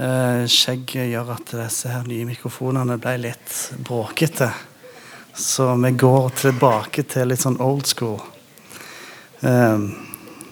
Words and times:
Eh, 0.00 0.46
skjegget 0.48 1.10
gjør 1.10 1.34
at 1.34 1.50
disse 1.58 1.90
her 1.92 2.06
nye 2.08 2.24
mikrofonene 2.24 2.94
ble 3.02 3.18
litt 3.20 3.56
bråkete. 3.84 4.48
Så 5.36 5.66
vi 5.82 5.90
går 6.00 6.30
tilbake 6.40 7.04
til 7.04 7.28
litt 7.28 7.42
sånn 7.42 7.58
old 7.60 7.84
school. 7.88 8.16
Um, 9.44 9.90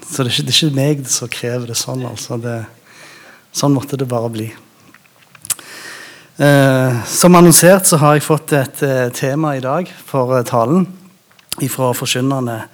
så 0.05 0.25
det 0.25 0.29
er, 0.29 0.35
ikke, 0.35 0.45
det 0.45 0.53
er 0.53 0.59
ikke 0.59 0.77
meg 0.77 1.09
som 1.13 1.33
krever 1.33 1.73
det 1.73 1.79
sånn, 1.81 2.05
altså. 2.11 2.37
Det, 2.41 2.59
sånn 3.57 3.73
måtte 3.73 3.97
det 4.01 4.11
bare 4.11 4.31
bli. 4.37 4.51
Uh, 6.37 7.01
som 7.09 7.37
annonsert 7.41 7.89
så 7.89 7.99
har 8.05 8.19
jeg 8.19 8.29
fått 8.29 8.53
et 8.57 8.85
uh, 8.85 9.09
tema 9.17 9.57
i 9.57 9.65
dag 9.65 9.89
for 10.07 10.37
uh, 10.37 10.45
talen 10.45 10.85
fra 11.73 11.95
Forkynnerne 11.97 12.67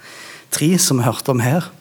3, 0.53 0.75
som 0.75 0.99
vi 0.99 1.07
hørte 1.07 1.31
om 1.31 1.39
her. 1.41 1.71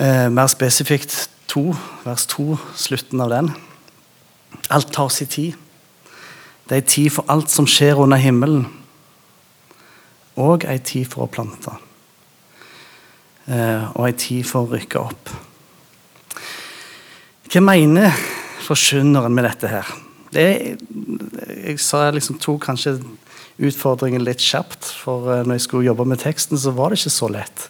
Mer 0.00 0.48
spesifikt 0.48 1.14
2, 1.50 1.64
vers 2.04 2.26
2, 2.30 2.58
slutten 2.78 3.20
av 3.24 3.32
den. 3.32 3.50
Alt 4.70 4.92
tar 4.94 5.10
sin 5.10 5.30
tid. 5.30 5.54
Det 6.68 6.76
er 6.76 6.82
ei 6.84 6.86
tid 6.86 7.10
for 7.10 7.26
alt 7.32 7.50
som 7.50 7.66
skjer 7.66 7.98
under 7.98 8.20
himmelen, 8.22 8.68
og 10.38 10.62
ei 10.70 10.78
tid 10.78 11.08
for 11.10 11.26
å 11.26 11.32
plante. 11.32 11.72
Eh, 13.50 13.88
og 13.96 14.04
ei 14.06 14.14
tid 14.14 14.46
for 14.46 14.62
å 14.62 14.70
rykke 14.70 15.00
opp. 15.02 15.32
Hva 17.50 17.62
mener 17.66 18.14
forkynneren 18.62 19.34
med 19.34 19.48
dette 19.48 19.72
her? 19.72 19.90
Det 20.30 20.44
er, 20.46 20.78
jeg 21.64 21.82
sa 21.82 22.04
jeg 22.06 22.20
liksom 22.20 22.38
tok 22.38 22.62
kanskje 22.68 23.00
utfordringen 23.58 24.22
litt 24.22 24.38
kjapt, 24.44 24.92
for 25.02 25.26
eh, 25.34 25.42
når 25.42 25.58
jeg 25.58 25.66
skulle 25.66 25.90
jobbe 25.90 26.06
med 26.06 26.22
teksten, 26.22 26.60
så 26.60 26.70
var 26.76 26.94
det 26.94 27.00
ikke 27.00 27.16
så 27.18 27.34
lett. 27.34 27.66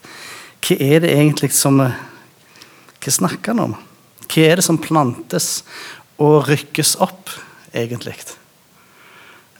Hva 0.60 0.76
er 0.76 1.00
det 1.06 1.14
egentlig 1.16 1.54
som 1.56 1.80
eh, 1.80 1.96
Hva 3.00 3.12
snakker 3.14 3.54
han 3.54 3.64
om? 3.70 3.76
Hva 4.28 4.44
er 4.46 4.60
det 4.60 4.66
som 4.66 4.78
plantes 4.80 5.62
og 6.20 6.44
rykkes 6.50 6.98
opp, 7.00 7.32
egentlig? 7.72 8.18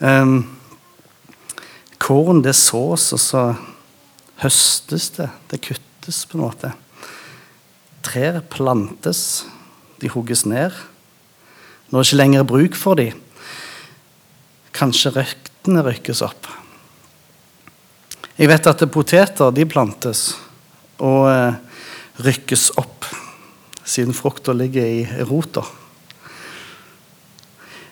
Um, 0.00 0.44
korn 2.00 2.42
det 2.44 2.54
sås, 2.58 3.10
og 3.16 3.22
så 3.22 3.44
høstes 4.44 5.10
det. 5.16 5.30
Det 5.48 5.62
kuttes 5.64 6.22
på 6.28 6.38
en 6.38 6.44
måte. 6.44 6.72
Trær 8.04 8.42
plantes, 8.52 9.46
de 10.00 10.12
hugges 10.12 10.44
ned. 10.48 10.76
Når 11.90 12.00
det 12.00 12.08
ikke 12.08 12.20
lenger 12.20 12.44
er 12.44 12.48
bruk 12.52 12.78
for 12.78 13.00
dem, 13.00 13.16
kanskje 14.76 15.12
røktene 15.16 15.82
rykkes 15.84 16.22
opp. 16.24 16.46
Jeg 18.38 18.48
vet 18.48 18.68
at 18.70 18.84
poteter 18.92 19.50
de 19.52 19.66
plantes 19.68 20.30
og 21.02 21.26
eh, 21.28 21.58
rykkes 22.24 22.70
opp 22.80 23.08
siden 23.90 24.14
frukta 24.14 24.54
ligger 24.54 24.86
i 24.86 25.24
rota. 25.26 25.64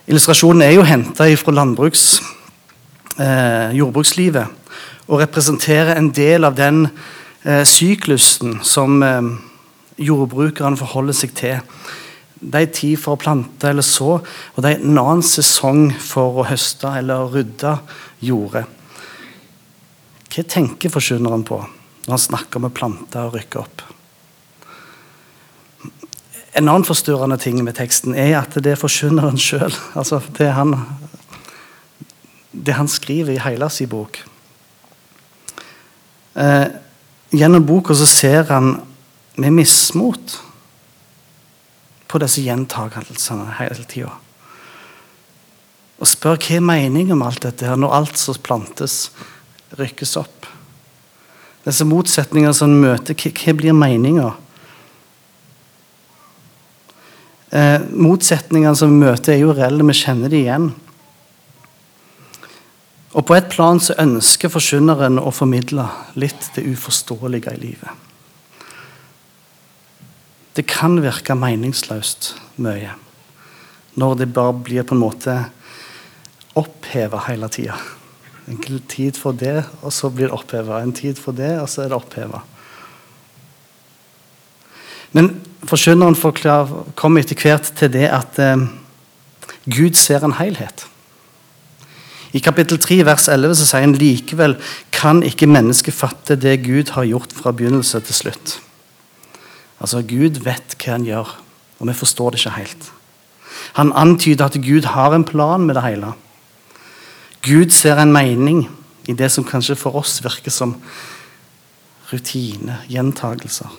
Illustrasjonen 0.08 0.62
er 0.64 0.72
jo 0.76 0.86
henta 0.88 1.26
fra 1.36 1.52
landbruks, 1.52 2.22
eh, 3.18 3.74
jordbrukslivet 3.76 4.46
og 5.08 5.20
representerer 5.20 5.96
en 5.96 6.10
del 6.14 6.44
av 6.44 6.56
den 6.56 6.86
eh, 7.44 7.64
syklusen 7.68 8.60
som 8.64 9.02
eh, 9.02 9.28
jordbrukerne 9.98 10.80
forholder 10.80 11.16
seg 11.16 11.34
til. 11.36 11.60
Det 12.38 12.62
er 12.62 12.72
tid 12.72 12.96
for 13.02 13.16
å 13.16 13.20
plante 13.20 13.68
eller 13.68 13.84
så, 13.84 14.20
og 14.22 14.62
det 14.62 14.70
er 14.70 14.80
en 14.80 15.00
annen 15.00 15.26
sesong 15.26 15.90
for 15.98 16.40
å 16.40 16.48
høste 16.48 16.92
eller 17.00 17.28
rydde 17.34 17.74
jordet. 18.22 18.64
Hva 20.28 20.44
tenker 20.46 20.92
forkynneren 20.92 21.44
på 21.48 21.58
når 22.06 22.14
han 22.14 22.26
snakker 22.30 22.60
om 22.60 22.70
å 22.70 22.92
og 23.26 23.34
rykke 23.34 23.60
opp? 23.60 23.97
En 26.58 26.66
annen 26.66 26.86
forstyrrende 26.86 27.38
ting 27.38 27.60
med 27.62 27.76
teksten 27.78 28.16
er 28.18 28.34
at 28.40 28.56
det 28.58 28.72
er 28.74 28.80
forkynneren 28.80 29.38
sjøl. 29.38 29.70
Altså 29.98 30.18
det, 30.38 30.50
han, 30.56 30.74
det 32.50 32.74
han 32.74 32.90
skriver 32.90 33.36
i 33.36 33.42
hele 33.44 33.68
sin 33.70 33.90
bok. 33.92 34.18
Eh, 36.34 36.66
gjennom 37.30 37.66
boka 37.66 37.94
så 37.94 38.08
ser 38.10 38.48
han 38.50 38.80
med 39.38 39.54
mismot 39.54 40.40
på 42.08 42.18
disse 42.22 42.42
gjentagelsene 42.42 43.54
hele 43.60 43.86
tida. 43.86 44.10
Og 45.98 46.10
spør 46.10 46.38
hva 46.42 46.58
er 46.58 46.64
meningen 46.64 47.18
med 47.18 47.26
alt 47.28 47.44
dette 47.46 47.66
her, 47.66 47.78
når 47.78 47.94
alt 47.94 48.18
som 48.18 48.38
plantes, 48.42 49.12
rykkes 49.78 50.16
opp. 50.18 50.46
Disse 51.66 51.86
motsetningene 51.86 52.54
som 52.56 52.74
møter, 52.82 53.14
hva 53.14 53.54
blir 53.54 53.76
meninga? 53.76 54.32
Eh, 57.50 57.80
motsetningene 57.96 58.76
som 58.76 58.92
vi 58.92 59.06
møter, 59.06 59.32
er 59.34 59.42
jo 59.42 59.54
reelle. 59.56 59.86
Vi 59.88 59.96
kjenner 59.96 60.32
de 60.32 60.42
igjen. 60.42 60.68
Og 63.16 63.24
På 63.26 63.34
et 63.34 63.48
plan 63.48 63.80
så 63.80 63.96
ønsker 63.98 64.52
forkynneren 64.52 65.18
å 65.18 65.32
formidle 65.32 65.86
litt 66.14 66.50
det 66.54 66.66
uforståelige 66.68 67.54
i 67.56 67.60
livet. 67.62 68.04
Det 70.54 70.66
kan 70.68 70.98
virke 71.00 71.36
meningsløst 71.38 72.34
mye 72.58 72.96
når 73.98 74.14
det 74.20 74.28
bare 74.34 74.54
blir 74.54 74.84
på 74.86 74.94
en 74.94 75.00
måte 75.02 75.34
oppheva 76.58 77.24
hele 77.26 77.48
tida. 77.50 77.78
En 78.46 78.60
tid 78.88 79.18
for 79.18 79.34
det, 79.34 79.64
og 79.82 79.92
så 79.92 80.10
blir 80.10 80.28
det 80.28 80.36
oppheva. 80.36 80.78
En 80.82 80.94
tid 80.94 81.18
for 81.18 81.34
det, 81.34 81.56
og 81.58 81.66
så 81.70 81.84
er 81.84 81.90
det 81.90 81.98
oppheva. 81.98 82.44
Men 85.12 85.32
forkynneren 85.68 86.16
kommer 86.96 87.22
etter 87.24 87.40
hvert 87.40 87.72
til 87.78 87.92
det 87.92 88.06
at 88.12 88.38
eh, 88.42 88.68
Gud 89.68 89.96
ser 89.96 90.24
en 90.24 90.36
helhet. 90.38 90.86
I 92.36 92.42
kapittel 92.44 92.78
3 92.80 93.00
vers 93.08 93.28
11 93.32 93.56
så 93.56 93.66
sier 93.70 93.86
han 93.86 93.96
likevel 93.96 94.58
kan 94.92 95.22
ikke 95.24 95.48
mennesket 95.48 95.96
fatte 95.96 96.36
det 96.36 96.58
Gud 96.66 96.92
har 96.96 97.08
gjort 97.08 97.32
fra 97.32 97.54
begynnelse 97.56 98.00
til 98.04 98.14
slutt. 98.14 98.58
Altså, 99.80 100.02
Gud 100.02 100.42
vet 100.44 100.76
hva 100.76 100.96
han 100.96 101.06
gjør, 101.06 101.34
og 101.78 101.88
vi 101.88 101.96
forstår 101.96 102.34
det 102.34 102.42
ikke 102.42 102.56
helt. 102.58 102.88
Han 103.78 103.92
antyder 103.96 104.48
at 104.48 104.58
Gud 104.60 104.88
har 104.92 105.14
en 105.14 105.24
plan 105.24 105.64
med 105.64 105.78
det 105.78 105.86
hele. 105.86 106.12
Gud 107.46 107.72
ser 107.72 108.00
en 108.02 108.12
mening 108.12 108.66
i 109.08 109.14
det 109.16 109.30
som 109.32 109.46
kanskje 109.46 109.78
for 109.78 109.96
oss 109.96 110.18
virker 110.24 110.52
som 110.52 110.74
rutine, 112.10 112.82
gjentagelser. 112.90 113.70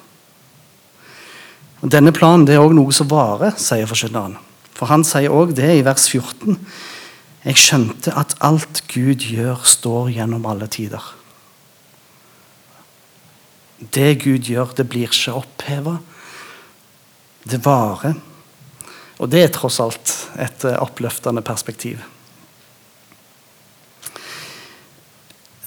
Og 1.80 1.92
Denne 1.92 2.12
planen 2.16 2.46
det 2.48 2.58
er 2.58 2.64
også 2.64 2.76
noe 2.76 2.96
som 2.96 3.10
varer, 3.12 3.56
sier 3.60 3.88
forkynneren. 3.90 4.38
For 4.76 4.92
han 4.92 5.04
sier 5.08 5.32
også 5.32 5.58
det 5.60 5.72
i 5.78 5.86
vers 5.86 6.08
14. 6.12 6.58
Jeg 7.46 7.60
skjønte 7.60 8.14
at 8.20 8.36
alt 8.44 8.84
Gud 8.92 9.24
gjør, 9.24 9.64
står 9.64 10.12
gjennom 10.18 10.48
alle 10.50 10.68
tider. 10.72 11.04
Det 13.80 14.18
Gud 14.20 14.44
gjør, 14.44 14.74
det 14.76 14.90
blir 14.92 15.08
ikke 15.08 15.38
oppheva. 15.40 15.96
Det 17.48 17.62
varer. 17.64 18.18
Og 19.20 19.32
det 19.32 19.44
er 19.44 19.52
tross 19.56 19.80
alt 19.84 20.14
et 20.40 20.66
eh, 20.68 20.80
oppløftende 20.80 21.44
perspektiv. 21.44 22.04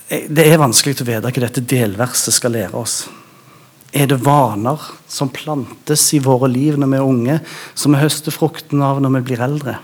Eh, 0.09 0.29
det 0.29 0.45
er 0.49 0.61
vanskelig 0.61 1.01
å 1.01 1.09
vite 1.09 1.25
hva 1.25 1.45
dette 1.47 1.65
delverset 1.73 2.37
skal 2.37 2.57
lære 2.57 2.77
oss. 2.77 3.03
Er 3.93 4.09
det 4.09 4.23
vaner 4.25 4.81
som 5.11 5.29
plantes 5.29 6.07
i 6.17 6.21
våre 6.25 6.49
liv 6.49 6.79
når 6.81 6.89
vi 6.89 6.99
er 6.99 7.09
unge, 7.09 7.39
som 7.77 7.93
vi 7.93 8.01
høster 8.01 8.33
frukten 8.33 8.81
av 8.85 9.03
når 9.05 9.19
vi 9.19 9.25
blir 9.29 9.43
eldre? 9.45 9.77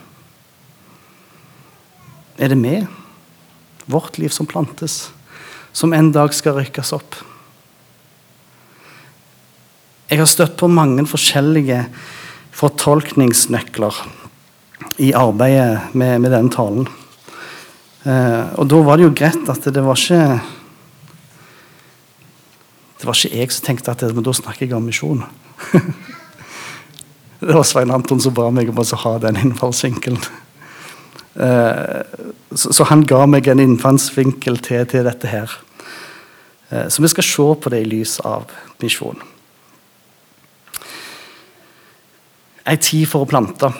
Er 2.41 2.55
det 2.55 2.61
vi, 2.63 2.77
vårt 3.85 4.17
liv, 4.17 4.33
som 4.33 4.49
plantes, 4.49 5.11
som 5.77 5.93
en 5.93 6.13
dag 6.15 6.33
skal 6.33 6.57
rykkes 6.57 6.95
opp? 6.97 7.19
Jeg 10.09 10.23
har 10.23 10.31
støtt 10.31 10.57
på 10.57 10.71
mange 10.73 11.05
forskjellige 11.05 11.83
fortolkningsnøkler 12.57 13.99
i 15.05 15.12
arbeidet 15.12 15.93
med, 15.93 16.23
med 16.25 16.32
den 16.32 16.49
talen. 16.55 16.88
Eh, 18.09 18.44
og 18.56 18.71
da 18.71 18.81
var 18.87 18.97
det 18.97 19.05
jo 19.05 19.17
greit 19.21 19.50
at 19.53 19.69
det 19.69 19.85
var 19.85 20.00
ikke 20.00 20.38
det 22.99 23.06
var 23.06 23.15
ikke 23.15 23.39
jeg 23.39 23.55
som 23.55 23.67
tenkte 23.69 23.93
at 23.93 24.03
det, 24.03 24.11
men 24.15 24.27
da 24.27 24.35
snakker 24.35 24.67
jeg 24.67 24.75
om 24.75 24.87
misjon. 24.89 25.23
det 27.41 27.55
var 27.55 27.67
Svein 27.67 27.95
Anton 27.95 28.21
som 28.23 28.35
ba 28.35 28.49
meg 28.50 28.73
om 28.73 28.81
å 28.83 29.03
ha 29.05 29.12
den 29.23 29.39
innfallsvinkelen. 29.39 30.19
Uh, 31.39 32.03
så, 32.50 32.83
han 32.91 33.05
ga 33.06 33.23
meg 33.31 33.47
en 33.47 33.62
innfallsvinkel 33.62 34.59
til, 34.67 34.83
til 34.91 35.06
dette 35.06 35.31
her. 35.31 35.55
Uh, 36.73 36.89
så 36.91 37.05
vi 37.05 37.12
skal 37.15 37.29
se 37.29 37.47
på 37.62 37.71
det 37.71 37.85
i 37.85 37.89
lys 37.93 38.17
av 38.27 38.50
misjon. 38.83 39.23
Ei 42.67 42.77
tid 42.83 43.06
for 43.06 43.23
å 43.23 43.31
plante. 43.31 43.71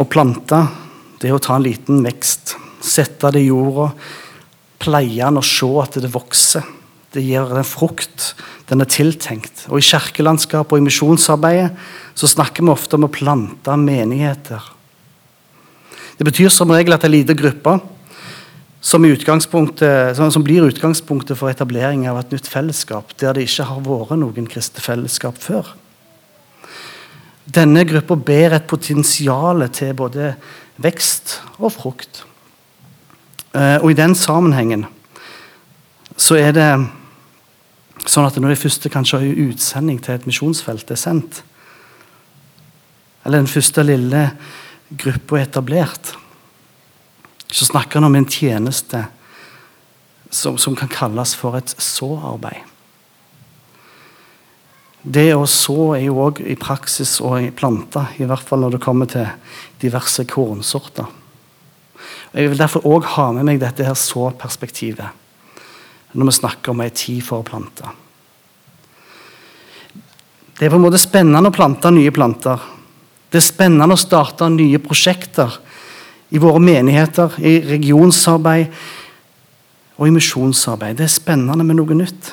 Å 0.00 0.08
plante 0.08 0.64
det 1.20 1.28
er 1.28 1.36
å 1.36 1.44
ta 1.44 1.60
en 1.60 1.68
liten 1.68 2.00
vekst. 2.06 2.56
Sette 2.80 3.28
det 3.36 3.44
i 3.44 3.50
jorda, 3.50 3.90
pleie 4.80 5.20
den 5.20 5.36
og 5.36 5.44
se 5.44 5.68
at 5.84 6.00
det 6.00 6.08
vokser 6.16 6.64
Det 7.10 7.22
gir 7.24 7.48
den 7.50 7.66
frukt. 7.66 8.34
Den 8.70 8.84
er 8.84 8.90
tiltenkt. 8.90 9.64
Og 9.68 9.80
I 9.80 9.86
kirkelandskapet 9.86 10.76
og 10.76 10.78
i 10.78 10.86
misjonsarbeidet 10.86 11.72
så 12.14 12.30
snakker 12.30 12.62
vi 12.62 12.70
ofte 12.70 12.98
om 12.98 13.08
å 13.08 13.12
plante 13.12 13.74
menigheter. 13.80 14.62
Det 16.20 16.26
betyr 16.28 16.52
som 16.52 16.70
regel 16.70 16.94
at 16.94 17.06
en 17.06 17.14
liten 17.14 17.38
gruppe 17.38 17.78
som, 18.80 19.04
som, 19.04 20.30
som, 20.30 20.44
blir 20.44 20.68
utgangspunktet 20.68 21.36
for 21.36 21.50
etablering 21.52 22.06
av 22.08 22.20
et 22.20 22.34
nytt 22.34 22.48
fellesskap, 22.48 23.14
der 23.20 23.36
det 23.36 23.46
ikke 23.48 23.66
har 23.68 23.82
vært 23.84 24.20
noen 24.20 24.48
kristne 24.48 24.84
fellesskap 24.84 25.40
før. 25.40 25.74
Denne 27.50 27.82
gruppa 27.88 28.14
ber 28.14 28.54
et 28.54 28.68
potensial 28.70 29.64
til 29.74 29.96
både 29.98 30.34
vekst 30.80 31.40
og 31.58 31.72
frukt. 31.74 32.22
Eh, 33.56 33.80
og 33.82 33.90
I 33.90 33.98
den 33.98 34.14
sammenhengen 34.14 34.86
så 36.20 36.36
er 36.38 36.54
det 36.54 36.70
sånn 38.08 38.26
at 38.26 38.38
når 38.40 38.54
de 38.54 38.60
første 38.62 38.92
kanskje 38.92 39.20
har 39.20 39.42
utsending 39.50 40.00
til 40.02 40.16
et 40.16 40.26
misjonsfelt 40.28 40.90
er 40.90 41.00
sendt, 41.00 41.42
eller 43.24 43.42
den 43.42 43.50
første 43.50 43.84
lille 43.84 44.24
gruppa 44.90 45.38
er 45.38 45.46
etablert, 45.48 46.14
så 47.50 47.66
snakker 47.66 48.00
han 48.00 48.08
om 48.08 48.16
en 48.16 48.28
tjeneste 48.30 49.04
som, 50.30 50.56
som 50.58 50.76
kan 50.78 50.90
kalles 50.90 51.34
for 51.36 51.58
et 51.58 51.74
såarbeid. 51.76 52.66
Det 55.00 55.30
å 55.32 55.46
så 55.48 55.94
er 55.96 56.04
jo 56.04 56.18
òg 56.26 56.42
i 56.44 56.58
praksis 56.60 57.18
å 57.24 57.32
plante, 57.56 58.02
i 58.20 58.26
hvert 58.28 58.44
fall 58.44 58.60
når 58.60 58.76
det 58.76 58.84
kommer 58.84 59.08
til 59.08 59.28
diverse 59.80 60.26
kornsorter. 60.28 61.08
Jeg 62.36 62.52
vil 62.52 62.60
derfor 62.60 62.84
òg 62.86 63.08
ha 63.16 63.30
med 63.34 63.48
meg 63.48 63.62
dette 63.62 63.84
her 63.84 63.96
så-perspektivet 63.96 65.16
når 66.12 66.30
vi 66.30 66.36
snakker 66.40 66.72
om 66.72 66.82
ei 66.84 66.90
tid 66.94 67.22
for 67.24 67.42
å 67.42 67.46
plante. 67.46 67.90
Det 70.58 70.66
er 70.66 70.72
på 70.72 70.76
en 70.76 70.84
måte 70.84 71.00
spennende 71.00 71.48
å 71.48 71.54
plante 71.54 71.90
nye 71.94 72.12
planter. 72.12 72.60
Det 73.30 73.38
er 73.38 73.46
spennende 73.46 73.94
å 73.94 74.00
starte 74.00 74.48
nye 74.52 74.80
prosjekter 74.82 75.54
i 76.30 76.40
våre 76.42 76.60
menigheter, 76.62 77.38
i 77.40 77.60
regionsarbeid 77.64 78.74
og 79.96 80.08
i 80.08 80.12
misjonsarbeid. 80.14 80.98
Det 80.98 81.06
er 81.06 81.14
spennende 81.14 81.64
med 81.64 81.78
noe 81.78 81.96
nytt. 81.96 82.32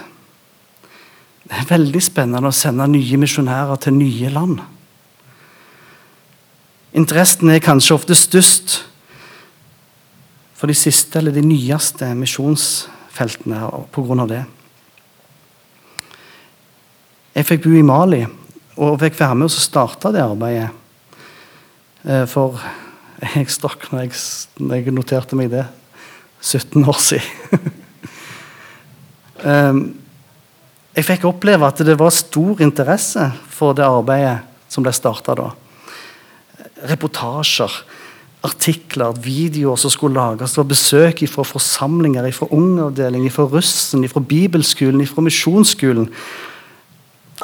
Det 1.47 1.55
er 1.55 1.69
veldig 1.69 2.01
spennende 2.03 2.51
å 2.51 2.55
sende 2.55 2.89
nye 2.91 3.21
misjonærer 3.21 3.79
til 3.85 3.95
nye 3.95 4.33
land. 4.33 4.59
Interessen 6.97 7.53
er 7.53 7.63
kanskje 7.63 7.95
ofte 7.95 8.17
størst 8.17 8.81
for 10.57 10.67
de 10.67 10.75
siste 10.75 11.19
eller 11.19 11.35
de 11.35 11.45
nyeste 11.45 12.07
misjonsfeltene 13.17 13.59
pga. 13.91 14.27
det. 14.27 14.45
Jeg 17.35 17.45
fikk 17.45 17.63
bo 17.65 17.73
i 17.73 17.83
Mali 17.85 18.25
og 18.77 18.99
fikk 18.99 19.19
være 19.19 19.35
med 19.35 19.45
og 19.45 19.51
starte 19.51 20.11
det 20.13 20.21
arbeidet. 20.21 20.69
Eh, 22.05 22.25
for 22.25 22.59
jeg 23.35 23.49
stakk 23.49 23.91
når 23.91 24.05
jeg, 24.05 24.11
når 24.59 24.75
jeg 24.75 24.93
noterte 24.93 25.35
meg 25.35 25.49
det 25.51 25.65
17 26.41 26.85
år 26.85 26.99
siden. 27.01 27.71
um, 29.45 29.97
Jeg 30.95 31.05
fikk 31.05 31.25
oppleve 31.25 31.67
at 31.67 31.77
det 31.85 31.97
var 31.97 32.09
stor 32.09 32.61
interesse 32.61 33.31
for 33.49 33.73
det 33.73 33.85
arbeidet 33.85 34.39
som 34.67 34.83
ble 34.83 34.93
starta 34.93 35.35
da. 35.37 35.51
Reportasjer, 36.89 37.69
artikler, 38.45 39.17
videoer 39.23 39.79
som 39.81 39.91
skulle 39.91 40.17
lages. 40.19 40.53
Det 40.53 40.61
var 40.61 40.69
besøk 40.69 41.23
fra 41.31 41.45
forsamlinger, 41.47 42.27
fra 42.31 42.49
ungavdeling, 42.53 43.25
fra 43.33 43.47
russen, 43.49 44.05
fra 44.09 44.21
bibelskolen, 44.21 45.07
fra 45.07 45.23
misjonsskolen. 45.25 46.09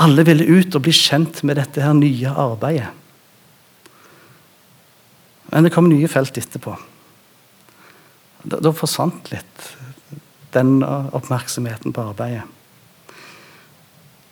Alle 0.01 0.25
ville 0.25 0.47
ut 0.49 0.75
og 0.75 0.85
bli 0.85 0.93
kjent 0.95 1.43
med 1.43 1.57
dette 1.61 1.81
her 1.81 1.93
nye 1.97 2.29
arbeidet. 2.29 2.89
Men 5.51 5.67
det 5.67 5.73
kom 5.73 5.89
nye 5.89 6.09
felt 6.09 6.37
etterpå. 6.37 6.73
Da, 8.43 8.57
da 8.57 8.73
forsvant 8.73 9.29
litt 9.31 9.69
den 10.53 10.81
oppmerksomheten 10.83 11.93
på 11.93 12.09
arbeidet. 12.11 12.45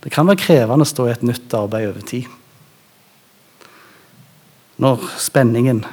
Det 0.01 0.09
kan 0.13 0.25
være 0.25 0.41
krevende 0.41 0.85
å 0.85 0.89
stå 0.89 1.05
i 1.07 1.13
et 1.13 1.25
nytt 1.25 1.53
arbeid 1.53 1.91
over 1.91 2.05
tid. 2.09 2.29
Når 4.81 5.03
spenningen 5.21 5.83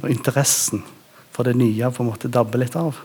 og 0.00 0.10
interessen 0.10 0.82
for 1.30 1.46
det 1.46 1.56
nye 1.58 1.90
på 1.92 2.02
en 2.02 2.10
måte 2.10 2.30
dabber 2.32 2.60
litt 2.62 2.76
av. 2.78 2.98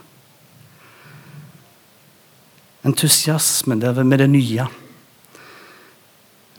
Entusiasmen 2.86 3.80
med 3.80 4.18
det 4.20 4.28
nye. 4.30 4.66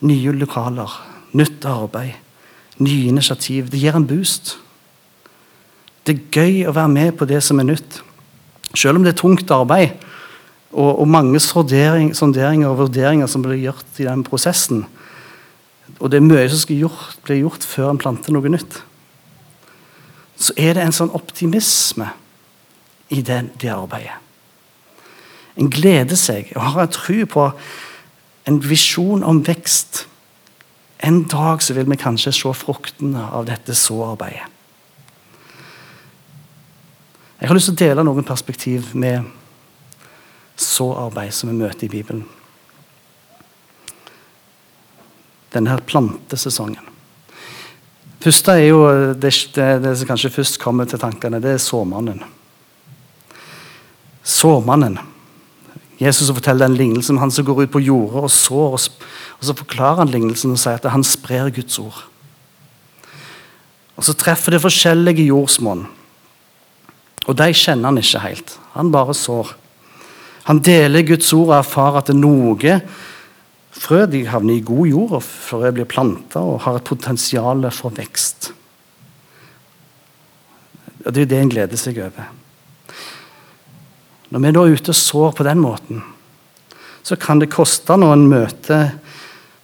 Nye 0.07 0.33
lokaler, 0.35 0.91
nytt 1.37 1.65
arbeid, 1.65 2.15
nye 2.83 3.07
initiativ. 3.09 3.71
Det 3.71 3.79
gir 3.81 3.95
en 3.97 4.07
boost. 4.07 4.57
Det 6.05 6.15
er 6.15 6.27
gøy 6.31 6.67
å 6.67 6.75
være 6.75 6.91
med 6.91 7.15
på 7.19 7.27
det 7.29 7.39
som 7.43 7.59
er 7.59 7.69
nytt. 7.71 8.01
Selv 8.75 8.99
om 8.99 9.05
det 9.05 9.15
er 9.15 9.21
tungt 9.21 9.51
arbeid, 9.51 9.95
og, 10.77 10.99
og 11.01 11.07
mange 11.09 11.39
sondering, 11.41 12.11
sonderinger 12.15 12.69
og 12.69 12.81
vurderinger 12.83 13.29
som 13.31 13.41
blir 13.41 13.59
gjort 13.63 14.01
i 14.01 14.05
den 14.07 14.23
prosessen. 14.27 14.83
Og 15.97 16.11
det 16.11 16.19
er 16.19 16.27
mye 16.27 16.47
som 16.51 16.59
skal 16.61 16.83
gjort, 16.83 17.17
bli 17.25 17.39
gjort 17.39 17.65
før 17.65 17.93
en 17.93 18.01
planter 18.01 18.35
noe 18.35 18.51
nytt. 18.51 18.81
Så 20.37 20.53
er 20.57 20.77
det 20.77 20.85
en 20.85 20.95
sånn 20.95 21.13
optimisme 21.17 22.11
i 23.09 23.23
det, 23.25 23.41
det 23.61 23.71
arbeidet. 23.73 24.19
En 25.57 25.71
gleder 25.73 26.19
seg 26.19 26.51
og 26.55 26.61
har 26.61 26.83
en 26.83 26.93
tro 26.93 27.23
på 27.25 27.47
en 28.47 28.59
visjon 28.61 29.25
om 29.25 29.41
vekst. 29.43 30.05
En 31.03 31.23
dag 31.29 31.63
så 31.65 31.73
vil 31.73 31.89
vi 31.89 31.97
kanskje 31.99 32.35
se 32.35 32.53
fruktene 32.53 33.25
av 33.33 33.47
dette 33.49 33.75
såarbeidet. 33.75 34.53
Jeg 37.37 37.49
har 37.49 37.53
lyst 37.53 37.69
til 37.69 37.75
å 37.75 37.81
dele 37.83 38.05
noen 38.05 38.25
perspektiv 38.25 38.95
med 38.97 39.25
såarbeid 40.57 41.33
som 41.37 41.51
vi 41.51 41.57
møter 41.59 41.85
i 41.85 41.91
Bibelen. 41.91 42.23
Denne 45.53 45.69
her 45.69 45.83
plantesesongen. 45.85 46.96
Første 48.23 48.55
er 48.57 48.69
jo 48.71 48.81
det, 49.13 49.31
det, 49.55 49.67
det, 49.83 49.93
som 49.99 50.09
kanskje 50.09 50.33
først 50.33 50.59
kommer 50.61 50.89
til 50.89 50.99
tankene, 50.99 51.41
det 51.41 51.53
er 51.53 51.61
såmannen. 51.61 52.23
Såmannen. 54.27 54.97
Jesus 56.01 56.29
forteller 56.29 56.67
den 56.67 56.77
lignelsen 56.77 57.15
om 57.15 57.23
han 57.25 57.33
som 57.33 57.45
går 57.45 57.63
ut 57.63 57.73
på 57.73 57.81
jordet 57.81 58.25
og 58.27 58.33
sår. 58.33 58.75
Og, 58.77 59.05
og 59.39 59.47
så 59.49 59.55
forklarer 59.57 60.03
han 60.03 60.13
lignelsen 60.13 60.53
og 60.53 60.61
sier 60.61 60.77
at 60.77 60.91
han 60.93 61.05
sprer 61.05 61.49
Guds 61.53 61.77
ord. 61.81 62.03
Og 63.97 64.05
Så 64.05 64.13
treffer 64.13 64.53
det 64.53 64.61
forskjellige 64.61 65.25
jordsmonn. 65.25 65.87
Og 67.27 67.37
de 67.37 67.47
kjenner 67.53 67.89
han 67.89 67.97
ikke 67.97 68.21
helt. 68.21 68.53
Han 68.75 68.91
bare 68.93 69.15
sår. 69.17 69.55
Han 70.47 70.61
deler 70.63 71.05
Guds 71.07 71.33
ord 71.33 71.49
og 71.49 71.57
erfarer 71.57 71.97
at 71.99 72.11
det 72.11 72.15
er 72.15 72.21
noe 72.21 72.77
frø 73.77 74.05
de 74.09 74.25
havner 74.27 74.57
i 74.57 74.65
god 74.65 74.87
jord, 74.89 75.15
og 75.19 75.23
frø 75.23 75.71
blir 75.75 75.89
planta 75.89 76.41
og 76.41 76.61
har 76.65 76.79
et 76.79 76.87
potensial 76.87 77.67
for 77.75 77.93
vekst. 77.95 78.51
Og 81.05 81.13
Det 81.13 81.23
er 81.23 81.31
det 81.31 81.39
en 81.39 81.53
gleder 81.53 81.79
seg 81.79 81.99
over. 82.03 82.31
Når 84.29 84.43
vi 84.43 84.51
da 84.51 84.63
er 84.65 84.75
ute 84.75 84.91
og 84.91 84.99
sår 84.99 85.35
på 85.37 85.45
den 85.47 85.61
måten, 85.63 86.01
så 87.03 87.15
kan 87.15 87.39
det 87.39 87.53
koste 87.53 87.95
når 87.95 88.13
en 88.13 88.27
møter 88.27 88.89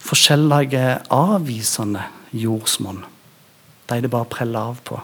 forskjellige 0.04 0.84
avvisende 1.12 2.06
jordsmonn. 2.32 3.02
De 3.90 4.00
det 4.00 4.10
bare 4.12 4.30
preller 4.30 4.72
av 4.72 4.80
på. 4.84 4.96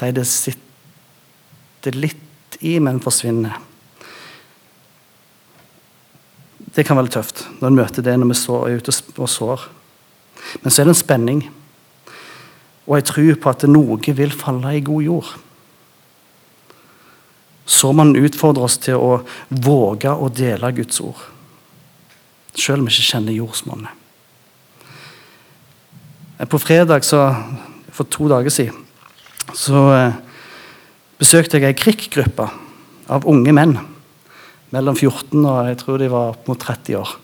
De 0.00 0.10
det 0.12 0.26
sitter 0.28 1.96
litt 1.96 2.58
i, 2.60 2.76
men 2.78 3.00
forsvinner. 3.00 3.56
Det 6.72 6.86
kan 6.88 6.96
være 6.96 7.12
tøft 7.12 7.44
når 7.60 7.68
en 7.68 7.80
møter 7.82 8.04
det 8.04 8.14
når 8.18 8.32
vi 8.32 8.38
er 8.58 8.78
ute 8.80 8.94
og 9.18 9.28
sår. 9.28 9.66
Men 10.62 10.72
så 10.72 10.82
er 10.82 10.88
det 10.88 10.94
en 10.94 11.02
spenning 11.02 11.42
og 12.86 12.98
jeg 12.98 13.06
tror 13.08 13.38
på 13.38 13.52
at 13.52 13.64
noe 13.70 14.14
vil 14.16 14.34
falle 14.34 14.74
i 14.76 14.84
god 14.84 15.02
jord. 15.06 15.30
Så 17.64 17.92
man 17.94 18.16
utfordrer 18.18 18.66
oss 18.66 18.78
til 18.82 18.98
å 18.98 19.20
våge 19.48 20.10
å 20.10 20.30
dele 20.34 20.72
Guds 20.74 20.98
ord. 21.00 21.20
Selv 22.52 22.82
om 22.82 22.88
vi 22.88 22.92
ikke 22.92 23.12
kjenner 23.14 23.36
jordsmonnet. 23.36 24.00
På 26.50 26.58
fredag, 26.58 27.04
så, 27.06 27.20
for 27.94 28.08
to 28.10 28.26
dager 28.26 28.50
siden, 28.50 28.80
så 29.54 29.82
eh, 29.94 30.16
besøkte 31.20 31.60
jeg 31.60 31.70
ei 31.70 31.78
krikkgruppe 31.78 32.48
av 33.14 33.28
unge 33.30 33.54
menn 33.54 33.76
mellom 34.72 34.96
14 34.96 35.38
og 35.44 35.68
jeg 35.68 35.78
tror 35.82 36.00
de 36.00 36.10
var 36.12 36.32
opp 36.32 36.48
mot 36.48 36.60
30 36.60 36.98
år. 36.98 37.14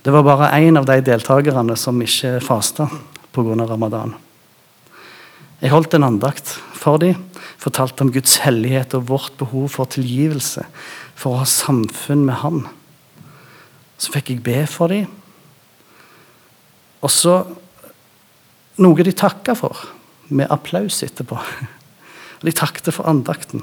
Det 0.00 0.12
var 0.14 0.24
bare 0.24 0.52
én 0.62 0.78
av 0.80 0.86
de 0.88 0.96
deltakerne 1.04 1.76
som 1.76 1.98
ikke 2.00 2.38
fasta 2.40 2.86
pga. 3.34 3.66
ramadan. 3.68 4.14
Jeg 5.60 5.70
holdt 5.74 5.94
en 5.94 6.06
andakt 6.06 6.54
for 6.72 6.98
dem, 6.98 7.18
fortalte 7.60 8.06
om 8.06 8.12
Guds 8.12 8.38
hellighet 8.40 8.94
og 8.96 9.08
vårt 9.10 9.36
behov 9.36 9.68
for 9.68 9.84
tilgivelse, 9.84 10.64
for 11.14 11.34
å 11.34 11.42
ha 11.42 11.44
samfunn 11.44 12.24
med 12.24 12.40
Han. 12.40 12.62
Så 14.00 14.14
fikk 14.14 14.30
jeg 14.30 14.42
be 14.42 14.64
for 14.66 14.88
dem. 14.88 15.04
Og 17.04 17.12
så 17.12 17.42
noe 18.80 19.04
de 19.04 19.12
takka 19.12 19.52
for, 19.58 19.76
med 20.28 20.48
applaus 20.48 21.02
etterpå. 21.04 21.36
De 22.40 22.52
takket 22.56 22.88
for 22.94 23.04
andakten. 23.04 23.60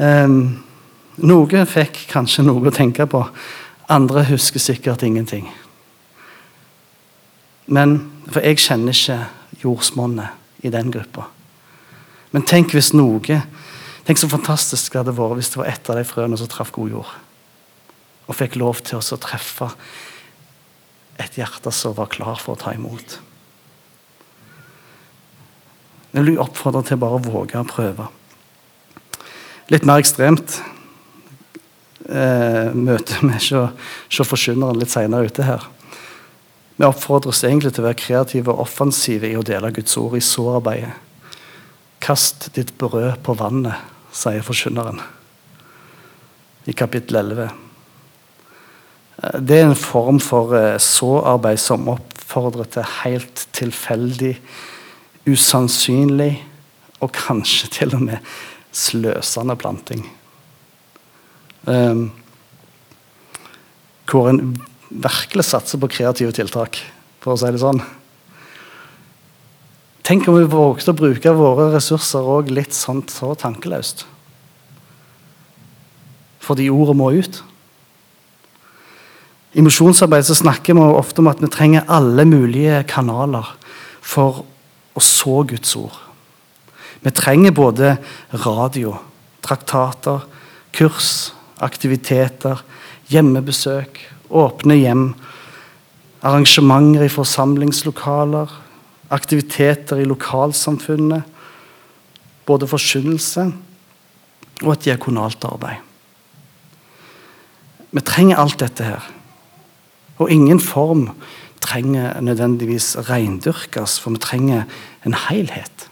Um, 0.00 0.62
noen 1.20 1.66
fikk 1.68 2.06
kanskje 2.08 2.46
noe 2.46 2.70
å 2.70 2.72
tenke 2.72 3.04
på. 3.10 3.20
Andre 3.92 4.24
husker 4.30 4.62
sikkert 4.62 5.02
ingenting. 5.04 5.50
Men, 7.68 7.98
For 8.30 8.44
jeg 8.46 8.62
kjenner 8.62 8.94
ikke 8.94 9.18
jordsmonnet 9.64 10.64
i 10.64 10.70
den 10.70 10.92
gruppa. 10.94 11.26
Men 12.30 12.46
tenk 12.46 12.76
hvis 12.76 12.92
noe 12.94 13.42
Tenk 14.06 14.18
så 14.18 14.30
fantastisk 14.30 14.94
det 14.94 15.02
hadde 15.02 15.12
vært 15.14 15.36
hvis 15.38 15.50
det 15.52 15.58
var 15.60 15.68
ett 15.70 15.88
av 15.92 15.98
de 15.98 16.04
frøene 16.08 16.38
som 16.40 16.48
traff 16.50 16.70
god 16.74 16.90
jord. 16.90 17.10
Og 18.26 18.38
fikk 18.38 18.56
lov 18.58 18.80
til 18.86 18.96
å 18.98 19.18
treffe 19.20 19.68
et 21.20 21.36
hjerte 21.36 21.70
som 21.74 21.94
var 21.94 22.08
klar 22.10 22.40
for 22.40 22.56
å 22.56 22.58
ta 22.58 22.72
imot. 22.74 23.18
Jeg 26.10 26.26
vil 26.26 26.40
oppfordre 26.42 26.82
til 26.88 26.98
bare 26.98 27.20
å 27.20 27.22
våge 27.22 27.60
å 27.60 27.68
prøve. 27.68 28.08
Litt 29.70 29.84
mer 29.86 30.00
ekstremt 30.02 30.56
eh, 32.10 32.72
møte 32.74 33.20
med 33.22 33.38
se 33.44 34.26
forkynneren 34.26 34.80
litt 34.80 34.90
seinere 34.90 35.30
ute 35.30 35.46
her. 35.46 35.68
Vi 36.74 36.88
oppfordres 36.88 37.44
egentlig 37.44 37.74
til 37.76 37.84
å 37.84 37.90
være 37.90 38.00
kreative 38.00 38.50
og 38.50 38.64
offensive 38.64 39.30
i 39.30 39.36
å 39.38 39.44
dele 39.46 39.70
Guds 39.76 39.94
ord 40.00 40.16
i 40.18 40.24
sårarbeidet. 40.24 40.96
Kast 42.02 42.48
ditt 42.56 42.72
brød 42.80 43.20
på 43.22 43.36
vannet, 43.38 43.76
sier 44.10 44.42
forkynneren 44.42 44.98
i 46.66 46.74
kapittel 46.74 47.20
11. 47.20 47.50
Eh, 49.22 49.38
det 49.38 49.60
er 49.60 49.68
en 49.68 49.78
form 49.78 50.18
for 50.24 50.56
eh, 50.58 50.80
såarbeid 50.82 51.62
som 51.62 51.86
oppfordrer 51.94 52.74
til 52.74 52.94
helt 53.04 53.46
tilfeldig, 53.54 54.34
usannsynlig 55.30 56.32
og 57.04 57.12
kanskje 57.14 57.70
til 57.76 57.94
og 57.94 58.08
med 58.08 58.32
sløsende 58.72 59.56
planting. 59.58 60.04
Um, 61.66 62.10
hvor 64.10 64.30
en 64.30 64.56
virkelig 64.90 65.46
satser 65.46 65.78
på 65.78 65.90
kreative 65.92 66.34
tiltak, 66.34 66.80
for 67.22 67.34
å 67.34 67.40
si 67.40 67.50
det 67.52 67.62
sånn. 67.62 67.82
Tenk 70.06 70.26
om 70.26 70.40
vi 70.40 70.48
vågte 70.50 70.90
å 70.90 70.98
bruke 70.98 71.36
våre 71.36 71.68
ressurser 71.76 72.26
òg 72.26 72.50
litt 72.50 72.74
sånn 72.74 73.04
så 73.12 73.34
tankeløst. 73.38 74.02
Fordi 76.42 76.66
ordet 76.72 76.96
må 76.98 77.12
ut. 77.14 77.42
I 79.54 79.62
misjonsarbeid 79.66 80.26
så 80.26 80.34
snakker 80.38 80.74
vi 80.74 80.82
ofte 80.82 81.22
om 81.22 81.30
at 81.30 81.42
vi 81.42 81.50
trenger 81.50 81.86
alle 81.90 82.24
mulige 82.26 82.82
kanaler 82.90 83.46
for 84.00 84.44
å 84.94 85.02
så 85.04 85.42
Guds 85.46 85.76
ord. 85.78 85.94
Vi 87.00 87.10
trenger 87.10 87.54
både 87.56 87.96
radio, 88.44 88.94
traktater, 89.42 90.26
kurs, 90.76 91.32
aktiviteter, 91.60 92.60
hjemmebesøk, 93.10 93.98
åpne 94.30 94.76
hjem, 94.78 95.06
arrangementer 96.20 97.06
i 97.06 97.12
forsamlingslokaler, 97.12 98.52
aktiviteter 99.10 100.00
i 100.00 100.08
lokalsamfunnet, 100.08 101.24
både 102.46 102.68
forkynnelse 102.70 103.46
og 104.60 104.74
et 104.74 104.84
diakonalt 104.90 105.44
arbeid. 105.48 105.80
Vi 107.90 108.02
trenger 108.06 108.38
alt 108.38 108.60
dette 108.60 108.86
her. 108.86 109.06
Og 110.20 110.30
ingen 110.30 110.60
form 110.60 111.08
trenger 111.64 112.20
nødvendigvis 112.20 112.92
reindyrkes, 113.08 113.98
for 114.00 114.14
vi 114.14 114.22
trenger 114.22 114.62
en 115.06 115.16
helhet. 115.28 115.88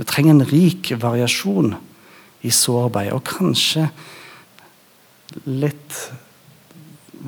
Vi 0.00 0.06
trenger 0.08 0.32
en 0.32 0.46
rik 0.48 0.94
variasjon 0.96 1.74
i 2.40 2.50
sårarbeid, 2.50 3.10
og 3.12 3.26
kanskje 3.28 3.90
litt 5.44 5.96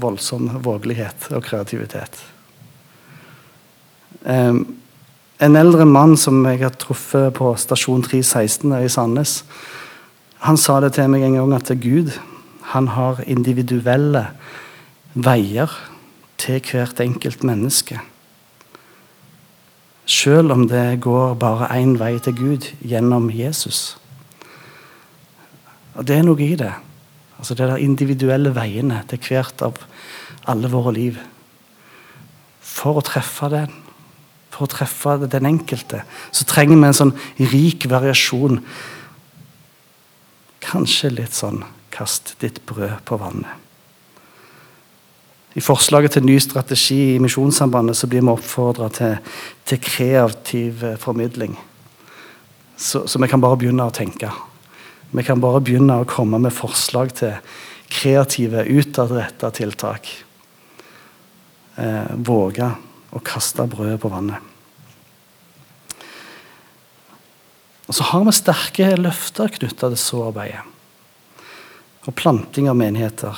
voldsom 0.00 0.48
vågelighet 0.64 1.26
og 1.36 1.44
kreativitet. 1.44 2.16
En 4.24 5.58
eldre 5.58 5.84
mann 5.84 6.16
som 6.16 6.40
jeg 6.48 6.62
har 6.62 6.72
truffet 6.80 7.34
på 7.36 7.50
stasjon 7.60 8.06
316 8.06 8.72
i 8.78 8.88
Sandnes, 8.88 9.42
han 10.46 10.56
sa 10.56 10.78
det 10.80 10.94
til 10.96 11.12
meg 11.12 11.26
en 11.26 11.36
gang 11.42 11.52
at 11.58 11.74
Gud 11.82 12.14
han 12.72 12.88
har 12.96 13.20
individuelle 13.28 14.30
veier 15.12 15.76
til 16.40 16.62
hvert 16.72 17.04
enkelt 17.04 17.44
menneske. 17.44 18.00
Selv 20.06 20.52
om 20.52 20.66
det 20.68 21.00
går 21.00 21.34
bare 21.38 21.70
én 21.78 21.94
vei 21.98 22.18
til 22.18 22.34
Gud, 22.34 22.70
gjennom 22.82 23.30
Jesus. 23.30 23.98
Og 25.94 26.06
Det 26.06 26.16
er 26.16 26.26
noe 26.26 26.40
i 26.42 26.56
det. 26.56 26.72
Altså 27.38 27.54
Det 27.54 27.64
er 27.64 27.76
de 27.76 27.84
individuelle 27.84 28.54
veiene 28.54 29.02
til 29.08 29.18
hvert 29.18 29.62
av 29.62 29.78
alle 30.48 30.70
våre 30.70 30.92
liv. 30.94 31.18
For 32.60 32.98
å 32.98 33.04
treffe 33.06 33.50
den, 33.52 33.70
for 34.50 34.66
å 34.66 34.72
treffe 34.72 35.16
den 35.26 35.46
enkelte, 35.46 36.02
så 36.32 36.46
trenger 36.48 36.76
vi 36.76 36.90
en 36.90 36.98
sånn 36.98 37.16
rik 37.52 37.86
variasjon. 37.90 38.60
Kanskje 40.62 41.10
litt 41.10 41.34
sånn 41.34 41.64
'kast 41.90 42.36
ditt 42.40 42.64
brød 42.66 43.04
på 43.04 43.18
vannet'. 43.18 43.61
I 45.52 45.60
forslaget 45.60 46.16
til 46.16 46.24
ny 46.24 46.38
strategi 46.40 47.00
i 47.14 47.20
Misjonssambandet 47.20 47.98
så 47.98 48.08
blir 48.08 48.24
vi 48.24 48.32
oppfordra 48.32 48.88
til, 48.92 49.18
til, 49.68 49.80
kreativ 49.84 50.84
eh, 50.84 50.96
formidling. 51.00 51.58
Så, 52.76 53.04
så, 53.06 53.20
vi 53.20 53.28
kan 53.28 53.42
bare 53.42 53.58
begynne 53.60 53.84
å 53.84 53.94
tenke. 53.94 54.32
Vi 55.12 55.24
kan 55.26 55.42
bare 55.42 55.60
begynne 55.60 56.00
å 56.00 56.08
komme 56.08 56.40
med 56.40 56.56
forslag 56.56 57.12
til 57.18 57.36
kreative, 57.92 58.64
utadretta 58.64 59.52
tiltak. 59.52 60.08
Eh, 61.76 62.16
våge 62.16 62.72
å 63.12 63.20
kaste 63.20 63.68
brødet 63.68 64.00
på 64.00 64.10
vannet. 64.12 64.48
Og 67.90 67.96
så 67.98 68.06
har 68.08 68.24
vi 68.24 68.32
sterke 68.32 68.94
løfter 68.96 69.52
knytta 69.52 69.90
til 69.92 70.00
såarbeidet. 70.00 70.62
Og 72.08 72.14
planting 72.16 72.70
av 72.70 72.78
menigheter. 72.80 73.36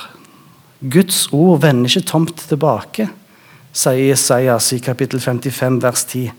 Guds 0.81 1.27
ord 1.31 1.61
vender 1.63 1.87
ikke 1.87 2.09
tomt 2.09 2.41
tilbake, 2.49 3.07
sier 3.75 4.09
Jesajas 4.11 4.73
i 4.75 4.81
kapittel 4.83 5.21
55, 5.23 5.79
vers 5.83 6.03
10. 6.11 6.33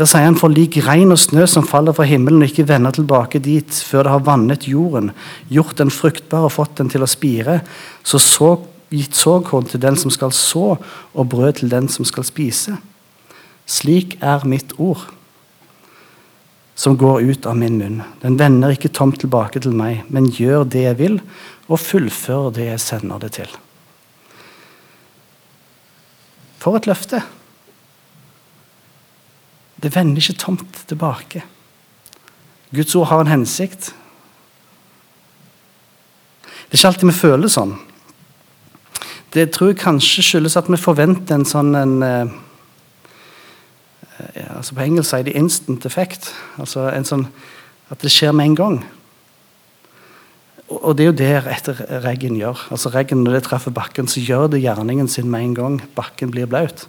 Der 0.00 0.08
sier 0.08 0.24
han 0.24 0.38
for 0.40 0.48
lik 0.48 0.78
regn 0.86 1.12
og 1.12 1.20
snø 1.20 1.44
som 1.50 1.66
faller 1.68 1.92
fra 1.92 2.06
himmelen 2.08 2.40
og 2.40 2.48
ikke 2.48 2.68
vender 2.70 2.94
tilbake 2.96 3.42
dit 3.44 3.80
før 3.84 4.06
det 4.06 4.14
har 4.14 4.24
vannet 4.24 4.68
jorden, 4.70 5.10
gjort 5.52 5.76
den 5.76 5.92
fruktbar 5.92 6.46
og 6.48 6.54
fått 6.56 6.78
den 6.80 6.88
til 6.92 7.04
å 7.04 7.10
spire, 7.10 7.58
så, 8.00 8.16
så 8.16 8.54
gitt 8.90 9.18
såkorn 9.18 9.68
til 9.68 9.82
den 9.82 9.98
som 10.00 10.12
skal 10.14 10.32
så, 10.32 10.78
og 11.12 11.28
brød 11.28 11.60
til 11.60 11.72
den 11.72 11.88
som 11.92 12.08
skal 12.08 12.24
spise. 12.24 12.78
Slik 13.68 14.16
er 14.24 14.46
mitt 14.48 14.72
ord, 14.80 15.04
som 16.80 16.96
går 16.96 17.22
ut 17.22 17.46
av 17.46 17.58
min 17.60 17.76
munn. 17.76 17.98
Den 18.22 18.38
vender 18.40 18.72
ikke 18.72 18.88
tomt 18.88 19.18
tilbake 19.20 19.60
til 19.60 19.74
meg, 19.76 20.06
men 20.08 20.30
gjør 20.32 20.64
det 20.64 20.86
jeg 20.86 20.96
vil, 20.96 21.18
og 21.68 21.82
fullfører 21.82 22.54
det 22.56 22.68
jeg 22.70 22.80
sender 22.80 23.20
det 23.20 23.34
til. 23.36 23.52
For 26.60 26.78
et 26.78 26.88
løfte! 26.88 27.20
Det 29.80 29.92
vender 29.92 30.24
ikke 30.24 30.40
tomt 30.40 30.80
tilbake. 30.88 31.44
Guds 32.72 32.96
ord 32.96 33.10
har 33.12 33.26
en 33.26 33.32
hensikt. 33.34 33.92
Det 36.44 36.76
er 36.76 36.80
ikke 36.80 36.92
alltid 36.94 37.08
vi 37.10 37.16
føler 37.18 37.52
sånn. 37.52 37.76
Det 39.36 39.50
tror 39.52 39.74
jeg 39.74 39.82
kanskje 39.84 40.24
skyldes 40.24 40.56
at 40.56 40.68
vi 40.72 40.80
forventer 40.80 41.36
en 41.36 41.48
sånn 41.48 41.74
en, 41.76 41.96
eh, 42.02 42.32
altså 44.56 44.74
På 44.74 44.84
engelsk 44.84 45.10
sier 45.10 45.24
de 45.24 45.36
'instant 45.36 45.86
effect'. 45.86 46.32
Altså 46.58 46.88
en 46.88 47.04
sånn 47.04 47.26
At 47.90 48.02
det 48.02 48.10
skjer 48.10 48.32
med 48.32 48.46
en 48.46 48.54
gang. 48.54 48.84
Og 50.70 50.96
det 50.96 51.02
er 51.02 51.10
jo 51.10 51.18
det 51.18 51.46
etter 51.50 51.74
regn 52.04 52.36
gjør. 52.38 52.68
Altså 52.70 52.92
regn 52.94 53.24
Når 53.24 53.32
det 53.32 53.42
treffer 53.42 53.70
bakken, 53.70 54.06
så 54.06 54.20
gjør 54.20 54.46
det 54.50 54.62
gjerningen 54.62 55.08
sin 55.08 55.30
med 55.30 55.42
en 55.42 55.54
gang 55.54 55.80
bakken 55.96 56.30
blir 56.30 56.46
blaut. 56.46 56.86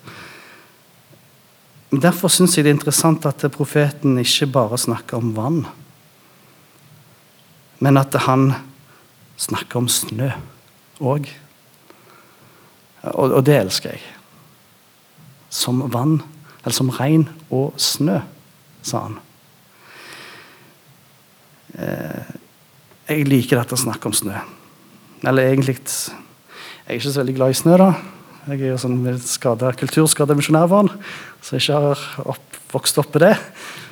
Derfor 1.92 2.32
syns 2.32 2.56
jeg 2.56 2.64
det 2.64 2.72
er 2.72 2.78
interessant 2.78 3.26
at 3.26 3.44
profeten 3.52 4.20
ikke 4.22 4.48
bare 4.48 4.78
snakker 4.78 5.18
om 5.18 5.34
vann, 5.36 5.66
men 7.80 7.98
at 7.98 8.16
han 8.28 8.54
snakker 9.36 9.82
om 9.82 9.90
snø 9.92 10.30
òg. 11.02 11.28
Og, 13.12 13.34
og, 13.34 13.42
det 13.44 13.58
elsker 13.58 13.98
jeg. 13.98 14.04
Som 15.50 15.82
vann 15.92 16.22
eller 16.62 16.76
som 16.76 16.92
regn 16.94 17.26
og 17.50 17.74
snø, 17.82 18.20
sa 18.86 19.06
han. 19.08 19.18
Eh, 21.78 22.34
jeg 23.12 23.28
liker 23.28 23.60
dette 23.60 23.78
snakket 23.78 23.86
snakke 23.86 24.12
om 24.12 24.18
snø. 24.18 24.42
Eller 25.28 25.52
egentlig 25.52 25.78
Jeg 25.82 26.98
er 26.98 27.00
ikke 27.00 27.12
så 27.12 27.22
veldig 27.22 27.36
glad 27.36 27.50
i 27.50 27.54
snø, 27.54 27.78
da. 27.78 27.94
Jeg 28.50 28.62
er 28.62 28.72
jo 28.72 28.78
sånn 28.82 29.20
skada, 29.22 29.70
kulturskada 29.78 30.34
misjonærbarn, 30.36 30.90
så 31.46 31.56
jeg 31.56 31.62
ikke 31.62 31.82
har 31.84 32.00
opp, 32.34 32.58
vokst 32.74 32.98
opp 32.98 33.16
i 33.16 33.22
det. 33.22 33.36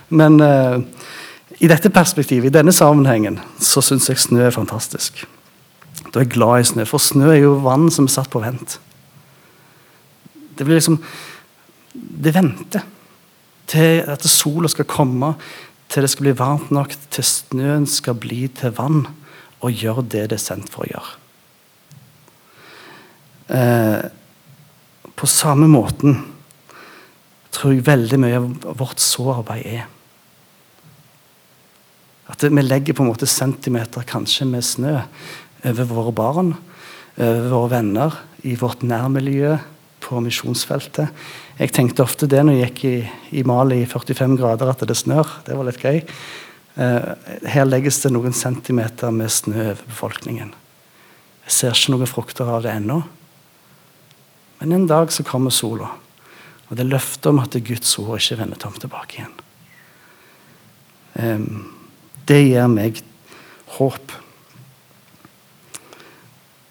Men 0.09 0.39
eh, 0.41 0.81
i 1.61 1.69
dette 1.69 1.91
perspektivet, 1.93 2.49
i 2.49 2.57
denne 2.57 2.73
sammenhengen, 2.73 3.37
så 3.61 3.83
syns 3.85 4.09
jeg 4.09 4.21
snø 4.21 4.47
er 4.47 4.55
fantastisk. 4.55 5.21
Da 6.09 6.19
er 6.19 6.25
jeg 6.25 6.33
glad 6.33 6.63
i 6.63 6.67
snø, 6.71 6.85
for 6.89 7.03
snø 7.03 7.29
er 7.29 7.43
jo 7.43 7.59
vann 7.63 7.89
som 7.93 8.09
er 8.09 8.15
satt 8.15 8.31
på 8.33 8.41
vent. 8.41 8.79
Det 10.57 10.65
blir 10.65 10.79
liksom 10.79 10.97
Det 11.99 12.33
venter 12.35 12.85
til 13.69 14.03
at 14.09 14.25
sola 14.25 14.69
skal 14.71 14.87
komme, 14.89 15.33
til 15.89 16.05
det 16.05 16.11
skal 16.11 16.27
bli 16.27 16.37
varmt 16.37 16.71
nok, 16.73 16.93
til 17.13 17.25
snøen 17.25 17.87
skal 17.89 18.17
bli 18.17 18.47
til 18.53 18.73
vann 18.77 19.03
og 19.59 19.75
gjøre 19.75 20.05
det 20.05 20.27
det 20.31 20.37
er 20.37 20.43
sendt 20.43 20.69
for 20.71 20.85
å 20.85 20.91
gjøre. 20.93 21.15
Eh, 23.49 24.01
på 25.17 25.27
samme 25.27 25.67
måten 25.67 26.19
tror 27.51 27.73
jeg 27.73 27.87
veldig 27.87 28.19
mye 28.21 28.37
av 28.39 28.77
vårt 28.79 29.01
såarbeid 29.03 29.65
er. 29.65 29.87
At 32.29 32.45
vi 32.45 32.63
legger 32.63 32.95
på 32.95 33.03
en 33.03 33.09
måte 33.09 33.27
centimeter 33.27 34.05
kanskje 34.07 34.45
med 34.47 34.63
snø 34.65 34.99
over 35.65 35.89
våre 35.89 36.13
barn, 36.15 36.53
over 37.17 37.49
våre 37.51 37.71
venner, 37.73 38.15
i 38.47 38.53
vårt 38.55 38.85
nærmiljø, 38.85 39.57
på 40.09 40.19
misjonsfeltet. 40.25 41.13
Jeg 41.59 41.73
tenkte 41.75 42.03
ofte 42.03 42.27
det 42.29 42.41
når 42.45 42.57
jeg 42.57 42.69
gikk 42.69 42.85
i, 42.89 42.95
i 43.41 43.45
Mali 43.47 43.83
i 43.83 43.89
45 43.89 44.37
grader, 44.39 44.71
at 44.71 44.81
det 44.89 44.97
snør. 44.97 45.29
Det 45.45 45.57
var 45.57 45.67
litt 45.69 45.83
gøy. 45.83 46.01
Eh, 46.79 47.09
her 47.53 47.67
legges 47.69 48.01
det 48.01 48.11
noen 48.15 48.33
centimeter 48.33 49.13
med 49.13 49.29
snø 49.33 49.69
over 49.69 49.83
befolkningen. 49.85 50.53
Jeg 51.45 51.55
ser 51.55 51.75
ikke 51.77 51.93
noen 51.95 52.09
frukter 52.09 52.49
av 52.49 52.63
det 52.65 52.73
ennå. 52.73 53.01
Men 54.59 54.75
en 54.75 54.87
dag 54.89 55.13
så 55.13 55.25
kommer 55.27 55.53
sola. 55.53 55.91
Og 56.69 56.77
det 56.77 56.87
løftet 56.89 57.29
om 57.29 57.41
at 57.41 57.57
Guds 57.65 57.93
ord 58.01 58.17
ikke 58.19 58.41
vender 58.41 58.59
tomt 58.61 58.81
tilbake 58.83 59.21
igjen. 59.21 59.37
Det 62.29 62.37
gir 62.43 62.67
meg 62.69 63.01
håp. 63.79 64.11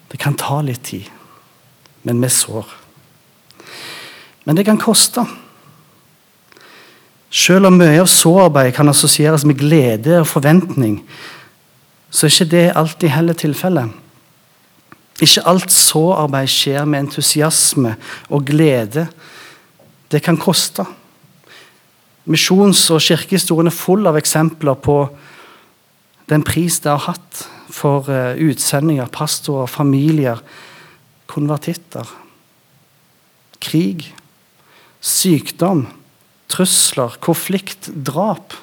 Det 0.09 0.17
kan 0.21 0.37
ta 0.39 0.61
litt 0.65 0.85
tid, 0.87 1.09
men 2.07 2.21
vi 2.23 2.29
sår. 2.31 2.71
Men 4.49 4.57
det 4.57 4.65
kan 4.65 4.79
koste. 4.81 5.21
Selv 7.29 7.69
om 7.69 7.75
mye 7.77 7.99
av 8.01 8.07
sårarbeid 8.09 8.71
kan 8.73 8.89
assosieres 8.89 9.43
med 9.45 9.59
glede 9.59 10.15
og 10.23 10.25
forventning, 10.25 11.03
så 12.09 12.25
er 12.25 12.33
ikke 12.33 12.47
det 12.55 12.63
alltid 12.73 13.13
heller 13.13 13.37
tilfellet. 13.37 13.91
Ikke 15.21 15.43
alt 15.51 15.69
sårarbeid 15.69 16.49
skjer 16.49 16.89
med 16.89 17.03
entusiasme 17.03 17.93
og 18.33 18.49
glede. 18.49 19.05
Det 20.09 20.23
kan 20.25 20.41
koste. 20.41 20.87
Misjons- 22.25 22.89
og 22.89 23.05
kirkehistorien 23.05 23.69
er 23.69 23.75
full 23.85 24.09
av 24.09 24.17
eksempler 24.17 24.81
på 24.81 25.03
den 26.33 26.41
pris 26.41 26.79
det 26.81 26.89
har 26.89 27.05
hatt 27.11 27.45
for 27.69 28.09
eh, 28.09 28.33
utsendinger, 28.49 29.13
pastorer, 29.13 29.69
familier, 29.69 30.41
konvertitter. 31.29 32.09
Krig, 33.61 34.15
sykdom, 34.99 35.85
trusler, 36.49 37.15
konflikt, 37.23 37.89
drap 37.93 38.55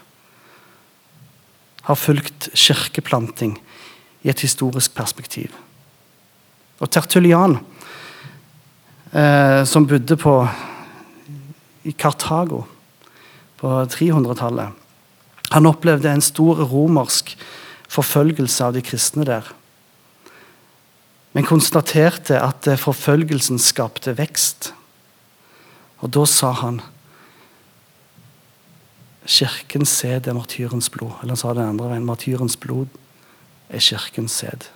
har 1.86 1.98
fulgt 1.98 2.48
kirkeplanting 2.54 3.56
i 4.26 4.30
et 4.32 4.42
historisk 4.42 4.94
perspektiv. 4.96 5.52
Og 6.82 6.90
Tertulian, 6.90 7.60
eh, 9.12 9.62
som 9.64 9.86
bodde 9.86 10.16
på, 10.18 10.34
i 11.86 11.92
Kartago 11.92 12.64
på 13.56 13.70
300-tallet, 13.86 14.74
han 15.54 15.68
opplevde 15.70 16.10
en 16.10 16.24
stor 16.24 16.58
romersk 16.66 17.36
forfølgelse 17.88 18.66
av 18.66 18.74
de 18.74 18.82
kristne 18.82 19.24
der. 19.24 19.46
Men 21.32 21.46
konstaterte 21.46 22.40
at 22.42 22.66
forfølgelsen 22.80 23.60
skapte 23.62 24.16
vekst. 24.18 24.72
Og 26.04 26.12
da 26.12 26.26
sa 26.28 26.52
han 26.62 26.82
Kirkens 29.26 29.90
sæd 29.90 30.28
er 30.30 30.36
martyrens 30.36 30.86
blod. 30.90 31.16
Eller 31.18 31.34
han 31.34 31.40
sa 31.40 31.52
det 31.54 31.64
andre 31.66 31.88
veien. 31.90 32.06
Martyrens 32.06 32.54
blod 32.62 32.86
er 33.68 33.82
kirkens 33.82 34.36
sæd. 34.38 34.68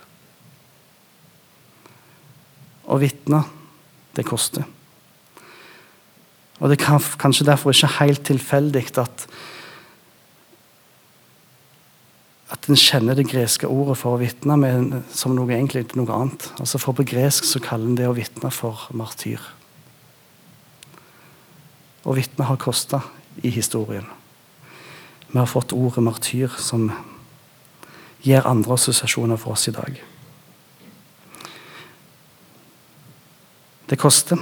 Å 2.91 2.97
vitne, 2.99 3.45
det 4.17 4.25
koster. 4.27 4.67
Og 6.59 6.69
det 6.69 6.77
er 6.77 7.07
kanskje 7.21 7.47
derfor 7.47 7.71
ikke 7.71 7.95
helt 8.01 8.25
tilfeldig 8.27 8.85
at 9.01 9.27
at 12.51 12.67
en 12.67 12.75
kjenner 12.75 13.15
det 13.15 13.29
greske 13.31 13.65
ordet 13.71 13.95
for 13.97 14.17
å 14.17 14.19
vitne 14.19 14.57
som 15.15 15.31
noe 15.33 15.53
egentlig 15.55 15.85
noe 15.95 16.11
annet. 16.11 16.49
Altså 16.59 16.81
For 16.83 16.93
på 16.93 17.05
gresk 17.07 17.47
så 17.47 17.61
kaller 17.63 17.87
en 17.87 17.95
det 17.95 18.09
å 18.09 18.17
vitne 18.17 18.51
for 18.51 18.89
martyr. 18.91 19.39
Å 22.01 22.15
vitne 22.17 22.47
har 22.49 22.57
kosta 22.61 23.01
i 23.43 23.51
historien. 23.53 24.05
Vi 25.31 25.37
har 25.37 25.49
fått 25.49 25.73
ordet 25.73 26.03
martyr, 26.03 26.51
som 26.57 26.89
gir 28.21 28.47
andre 28.47 28.73
assosiasjoner 28.73 29.37
for 29.39 29.55
oss 29.55 29.67
i 29.69 29.75
dag. 29.75 30.01
Det 33.89 33.99
koster. 33.99 34.39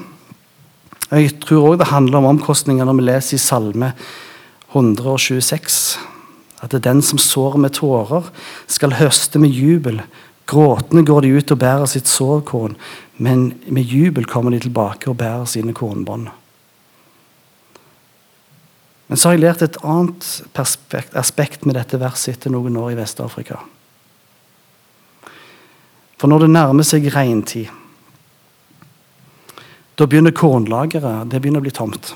Jeg 1.10 1.40
tror 1.42 1.72
òg 1.72 1.80
det 1.82 1.90
handler 1.90 2.20
om 2.20 2.30
omkostninger 2.36 2.86
når 2.86 2.98
vi 3.00 3.06
leser 3.08 3.38
i 3.38 3.42
Salme 3.42 3.92
126. 4.72 5.80
At 6.62 6.72
det 6.72 6.82
er 6.82 6.88
den 6.92 7.02
som 7.06 7.22
sår 7.22 7.58
med 7.58 7.74
tårer, 7.78 8.28
skal 8.68 8.98
høste 9.00 9.42
med 9.42 9.56
jubel. 9.56 10.04
Gråtende 10.50 11.06
går 11.06 11.26
de 11.26 11.36
ut 11.38 11.54
og 11.54 11.62
bærer 11.62 11.90
sitt 11.90 12.10
sårkorn, 12.10 12.76
men 13.18 13.52
med 13.68 13.90
jubel 13.90 14.26
kommer 14.30 14.54
de 14.54 14.62
tilbake 14.66 15.10
og 15.10 15.18
bærer 15.22 15.50
sine 15.50 15.74
kornbånd. 15.74 16.30
Men 19.10 19.18
så 19.18 19.30
har 19.30 19.36
jeg 19.36 19.42
lært 19.42 19.66
et 19.66 19.78
annet 19.82 20.26
aspekt 21.18 21.66
med 21.66 21.74
dette 21.80 21.98
verset 21.98 22.36
etter 22.36 22.54
noen 22.54 22.78
år 22.78 22.94
i 22.94 22.98
Vest-Afrika. 23.00 23.58
For 26.20 26.30
når 26.30 26.46
det 26.46 26.52
nærmer 26.54 26.86
seg 26.86 27.08
regntid, 27.16 27.72
da 29.98 30.06
begynner 30.08 30.36
kornlageret 30.36 31.32
det 31.32 31.42
begynner 31.42 31.64
å 31.64 31.66
bli 31.66 31.74
tomt. 31.76 32.14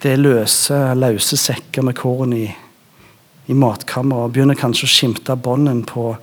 Det 0.00 0.14
er 0.14 0.22
løse, 0.24 0.78
løse 0.96 1.36
sekker 1.36 1.84
med 1.84 1.98
korn 2.00 2.32
i, 2.32 2.46
i 2.48 3.54
matkammeret 3.54 4.30
og 4.30 4.32
begynner 4.34 4.58
kanskje 4.58 4.88
å 4.88 4.94
skimte 4.94 5.36
bånden 5.36 5.84
på, 5.86 6.14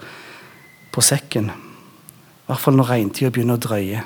på, 0.92 1.04
sekken. 1.06 1.52
I 1.54 2.50
hvert 2.50 2.64
fall 2.64 2.80
når 2.80 2.90
regntida 2.96 3.30
begynner 3.30 3.60
å 3.60 3.64
drøye. 3.68 4.02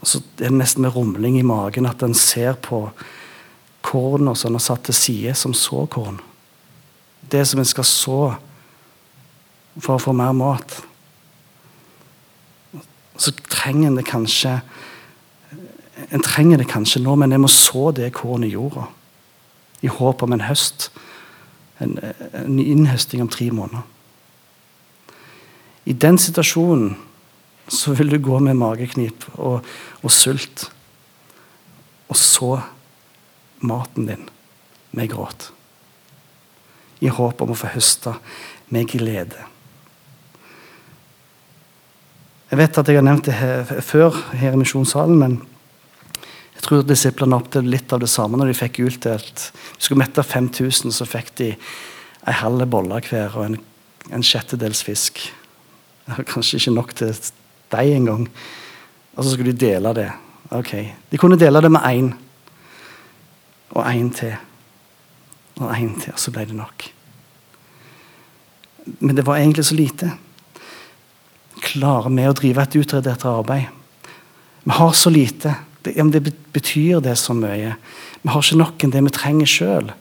Og 0.00 0.08
så 0.08 0.20
er 0.40 0.52
nesten 0.54 0.84
med 0.84 0.94
rumling 0.96 1.38
i 1.38 1.46
magen 1.46 1.88
at 1.88 2.02
en 2.02 2.16
ser 2.16 2.56
på 2.56 2.86
kornet 3.84 4.38
som 4.38 4.56
er 4.56 4.64
satt 4.64 4.86
til 4.88 4.96
side 4.96 5.34
som 5.36 5.54
såkorn. 5.56 6.20
Det 7.30 7.44
som 7.46 7.60
en 7.60 7.68
skal 7.68 7.86
så 7.86 8.20
for 9.80 9.96
å 9.96 10.02
få 10.02 10.14
mer 10.16 10.32
mat 10.36 10.80
så 13.20 13.32
trenger 13.52 13.90
en 13.90 13.98
det 14.00 14.08
kanskje 14.08 14.60
En 16.10 16.22
trenger 16.24 16.56
det 16.56 16.66
kanskje 16.66 17.02
nå, 17.04 17.12
men 17.14 17.30
jeg 17.30 17.40
må 17.42 17.48
så 17.52 17.90
det 17.92 18.08
kornet 18.16 18.48
i 18.48 18.54
jorda. 18.54 18.86
I 19.84 19.90
håp 19.92 20.22
om 20.24 20.32
en 20.32 20.40
høst. 20.40 20.88
En, 21.78 21.92
en 22.32 22.56
innhøsting 22.58 23.20
om 23.22 23.28
tre 23.28 23.50
måneder. 23.52 23.84
I 25.84 25.92
den 25.92 26.18
situasjonen 26.18 26.96
så 27.70 27.94
vil 27.94 28.10
du 28.10 28.18
gå 28.18 28.38
med 28.42 28.58
mageknip 28.58 29.24
og, 29.38 29.66
og 30.02 30.12
sult. 30.12 30.66
Og 32.10 32.18
så 32.18 32.56
maten 33.62 34.08
din 34.08 34.26
med 34.90 35.10
gråt. 35.12 35.52
I 37.00 37.12
håp 37.14 37.40
om 37.40 37.54
å 37.54 37.58
få 37.58 37.70
høste 37.76 38.16
med 38.74 38.90
glede. 38.90 39.46
Jeg 42.50 42.58
vet 42.58 42.80
at 42.80 42.90
jeg 42.90 42.98
har 42.98 43.06
nevnt 43.06 43.28
det 43.30 43.38
her, 43.38 43.62
før 43.86 44.16
her 44.34 44.56
i 44.56 44.58
misjonssalen, 44.58 45.20
men 45.20 45.38
jeg 46.56 46.64
tror 46.66 46.82
disiplene 46.84 47.38
opplevde 47.38 47.70
litt 47.70 47.92
av 47.94 48.02
det 48.02 48.10
samme 48.10 48.36
når 48.36 48.50
de 48.50 48.58
fikk 48.58 48.82
utdelt 48.84 49.46
De 49.54 49.84
skulle 49.84 50.02
mette 50.02 50.22
5000, 50.26 50.92
så 50.92 51.06
fikk 51.08 51.30
de 51.38 51.52
ei 51.54 52.34
halv 52.36 52.66
bolle 52.68 52.98
hver 53.06 53.38
og 53.38 53.46
en, 53.46 53.60
en 54.10 54.26
sjettedels 54.26 54.82
fisk. 54.84 55.22
Kanskje 56.28 56.58
ikke 56.58 56.74
nok 56.74 56.92
til 56.98 57.14
deg 57.74 57.94
engang. 57.96 58.26
Og 59.16 59.24
så 59.24 59.34
skulle 59.34 59.52
de 59.52 59.66
dele 59.66 59.94
det. 59.96 60.08
Ok, 60.50 60.72
De 61.10 61.18
kunne 61.18 61.38
dele 61.38 61.60
det 61.62 61.70
med 61.70 61.80
én. 61.80 62.12
Og 63.70 63.84
én 63.86 64.10
til. 64.14 64.34
Og 65.60 65.70
én 65.76 66.00
til, 66.00 66.12
og 66.12 66.18
så 66.18 66.30
ble 66.30 66.44
det 66.44 66.56
nok. 66.56 66.88
Men 68.98 69.16
det 69.16 69.26
var 69.26 69.36
egentlig 69.36 69.64
så 69.64 69.74
lite. 69.74 70.10
Klarer 71.60 72.10
vi 72.10 72.26
å 72.26 72.34
drive 72.34 72.62
et 72.62 72.76
utredet 72.80 73.24
arbeid? 73.28 73.68
Vi 74.64 74.76
har 74.76 74.92
så 74.92 75.10
lite. 75.10 75.54
Det, 75.84 75.94
ja, 75.96 76.04
det 76.04 76.34
betyr 76.52 77.00
det 77.04 77.16
så 77.18 77.34
mye. 77.36 77.76
Vi 78.22 78.32
har 78.32 78.42
ikke 78.42 78.60
nok 78.60 78.84
enn 78.84 78.92
det 78.92 79.04
vi 79.04 79.14
trenger 79.14 79.48
sjøl. 79.48 79.92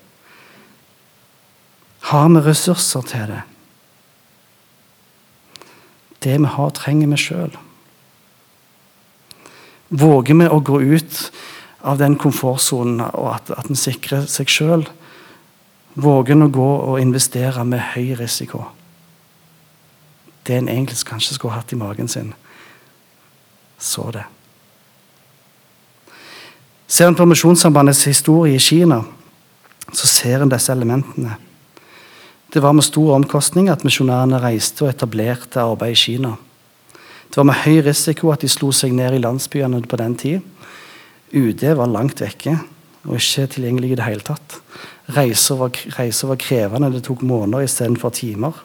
Har 2.10 2.30
vi 2.34 2.42
ressurser 2.44 3.06
til 3.08 3.28
det? 3.34 3.44
Det 6.24 6.38
vi 6.38 6.52
har, 6.56 6.72
trenger 6.76 7.08
vi 7.08 7.20
sjøl. 7.20 7.54
Våger 9.90 10.38
vi 10.38 10.48
å 10.48 10.60
gå 10.60 10.82
ut 10.82 11.22
av 11.82 11.98
den 11.98 12.18
komfortsonen 12.20 13.02
og 13.08 13.30
at, 13.34 13.52
at 13.56 13.70
en 13.72 13.80
sikrer 13.80 14.28
seg 14.30 14.52
sjøl? 14.52 14.84
Våger 16.00 16.36
en 16.36 16.46
å 16.46 16.52
gå 16.54 16.68
og 16.92 17.00
investere 17.02 17.64
med 17.66 17.82
høy 17.96 18.14
risiko? 18.20 18.68
Det 20.46 20.58
en 20.58 20.70
egentlig 20.70 21.02
kanskje 21.08 21.38
skulle 21.38 21.56
hatt 21.56 21.74
i 21.74 21.80
magen 21.80 22.08
sin, 22.10 22.34
så 23.78 24.08
det. 24.14 24.26
Ser 26.90 27.10
en 27.10 27.18
på 27.18 27.28
Misjonssambandets 27.30 28.08
historie 28.10 28.58
i 28.58 28.62
Kina, 28.64 29.04
så 29.94 30.08
ser 30.10 30.42
en 30.42 30.50
disse 30.50 30.74
elementene. 30.74 31.36
Det 32.54 32.64
var 32.64 32.74
med 32.74 32.82
stor 32.82 33.12
omkostning 33.14 33.68
at 33.70 33.84
misjonærene 33.86 34.40
reiste 34.42 34.82
og 34.82 34.90
etablerte 34.90 35.62
arbeid 35.62 35.94
i 35.94 36.00
Kina. 36.02 36.32
Det 37.30 37.38
var 37.38 37.46
med 37.46 37.62
høy 37.62 37.84
risiko 37.86 38.32
at 38.34 38.42
de 38.42 38.50
slo 38.50 38.72
seg 38.74 38.96
ned 38.98 39.14
i 39.14 39.22
landsbyene 39.22 39.84
på 39.86 40.00
den 40.02 40.16
tid. 40.18 40.42
UD 41.30 41.62
var 41.78 41.94
langt 41.94 42.24
vekke 42.24 42.56
og 43.06 43.20
ikke 43.20 43.46
tilgjengelig 43.54 43.94
i 43.94 44.00
det 44.00 44.08
hele 44.08 44.26
tatt. 44.26 44.58
Reiser 45.14 45.62
var, 45.62 45.78
reiser 46.00 46.34
var 46.34 46.42
krevende, 46.42 46.90
det 46.90 47.04
tok 47.06 47.22
måneder 47.22 47.70
istedenfor 47.70 48.18
timer. 48.18 48.58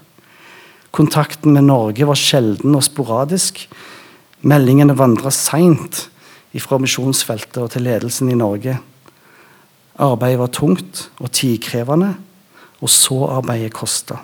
Kontakten 0.95 1.53
med 1.53 1.69
Norge 1.69 2.09
var 2.09 2.17
sjelden 2.17 2.73
og 2.79 2.87
sporadisk. 2.89 3.67
Meldingene 4.49 4.97
vandra 4.97 5.29
seint 5.29 6.07
fra 6.57 6.79
misjonsfeltet 6.81 7.61
og 7.61 7.73
til 7.75 7.85
ledelsen 7.85 8.33
i 8.33 8.39
Norge. 8.39 8.79
Arbeidet 10.01 10.41
var 10.41 10.57
tungt 10.57 11.09
og 11.21 11.33
tidkrevende, 11.37 12.15
og 12.83 12.91
så 12.91 13.19
arbeidet 13.39 13.75
kosta. 13.75 14.21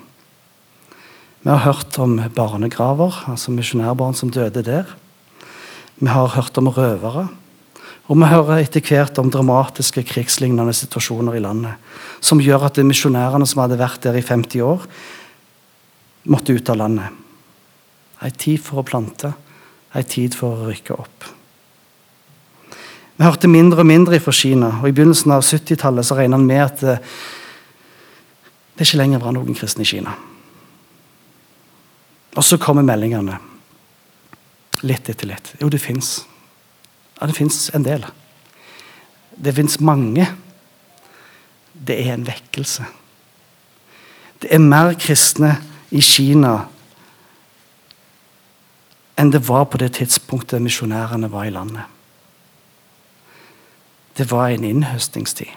Vi 1.41 1.49
har 1.49 1.63
hørt 1.65 1.97
om 2.03 2.19
barnegraver, 2.37 3.23
altså 3.31 3.53
misjonærbarn 3.55 4.17
som 4.17 4.33
døde 4.33 4.63
der. 4.65 4.91
Vi 5.97 6.09
har 6.09 6.35
hørt 6.35 6.59
om 6.61 6.69
røvere. 6.69 7.29
Og 8.11 8.19
vi 8.19 8.27
hører 8.27 8.59
etter 8.59 8.83
hvert 8.83 9.19
om 9.23 9.31
dramatiske 9.31 10.03
krigslignende 10.03 10.75
situasjoner 10.75 11.39
i 11.39 11.43
landet, 11.45 11.79
som 12.21 12.43
gjør 12.43 12.67
at 12.67 12.81
misjonærene 12.83 13.47
som 13.47 13.63
hadde 13.63 13.79
vært 13.81 14.03
der 14.03 14.19
i 14.19 14.25
50 14.27 14.65
år, 14.67 14.87
måtte 16.27 16.53
ut 16.53 16.73
av 16.73 16.81
landet. 16.81 17.21
Ei 18.21 18.33
tid 18.35 18.61
for 18.61 18.83
å 18.83 18.85
plante, 18.85 19.31
ei 19.97 20.03
tid 20.05 20.35
for 20.37 20.59
å 20.59 20.69
rykke 20.69 20.97
opp. 20.99 21.29
Vi 23.17 23.25
hørte 23.25 23.49
mindre 23.53 23.85
og 23.85 23.89
mindre 23.89 24.19
fra 24.21 24.35
Kina, 24.35 24.75
og 24.81 24.91
i 24.91 24.97
begynnelsen 24.97 25.33
av 25.33 25.47
70-tallet 25.47 26.09
så 26.09 26.19
regna 26.19 26.37
han 26.37 26.49
med 26.49 26.67
at 26.67 27.07
det, 28.81 28.87
er 28.87 28.89
ikke 28.95 28.99
lenger 29.03 29.21
var 29.21 29.35
noen 29.37 29.53
kristne 29.53 29.85
i 29.85 29.89
Kina. 29.91 30.15
Og 32.33 32.47
så 32.49 32.57
kommer 32.57 32.87
meldingene. 32.89 33.35
Litt 34.89 35.11
etter 35.13 35.29
litt. 35.29 35.51
Jo, 35.61 35.69
det 35.69 35.83
fins. 35.85 36.23
Ja, 37.19 37.29
det 37.29 37.37
fins 37.37 37.67
en 37.77 37.85
del. 37.85 38.07
Det 39.37 39.53
fins 39.53 39.77
mange. 39.85 40.25
Det 41.77 41.99
er 42.07 42.15
en 42.15 42.25
vekkelse. 42.25 42.89
Det 44.41 44.49
er 44.49 44.65
mer 44.65 44.97
kristne 44.97 45.59
i 45.93 46.01
Kina 46.01 46.57
enn 49.21 49.29
det 49.29 49.45
var 49.45 49.67
på 49.69 49.77
det 49.85 49.93
tidspunktet 49.99 50.65
misjonærene 50.65 51.29
var 51.29 51.45
i 51.45 51.53
landet. 51.53 51.85
Det 54.17 54.31
var 54.31 54.49
en 54.49 54.65
innhøstingstid. 54.65 55.53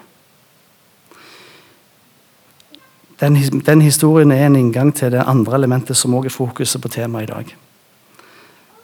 Den, 3.23 3.37
den, 3.63 3.81
historien 3.81 4.31
er 4.35 4.49
en 4.49 4.57
inngang 4.59 4.89
til 4.91 5.13
det 5.13 5.23
andre 5.23 5.55
elementet 5.55 5.95
som 5.95 6.15
også 6.17 6.27
er 6.27 6.33
fokuset 6.35 6.81
på 6.83 6.89
temaet 6.91 7.29
i 7.29 7.31
dag. 7.31 7.51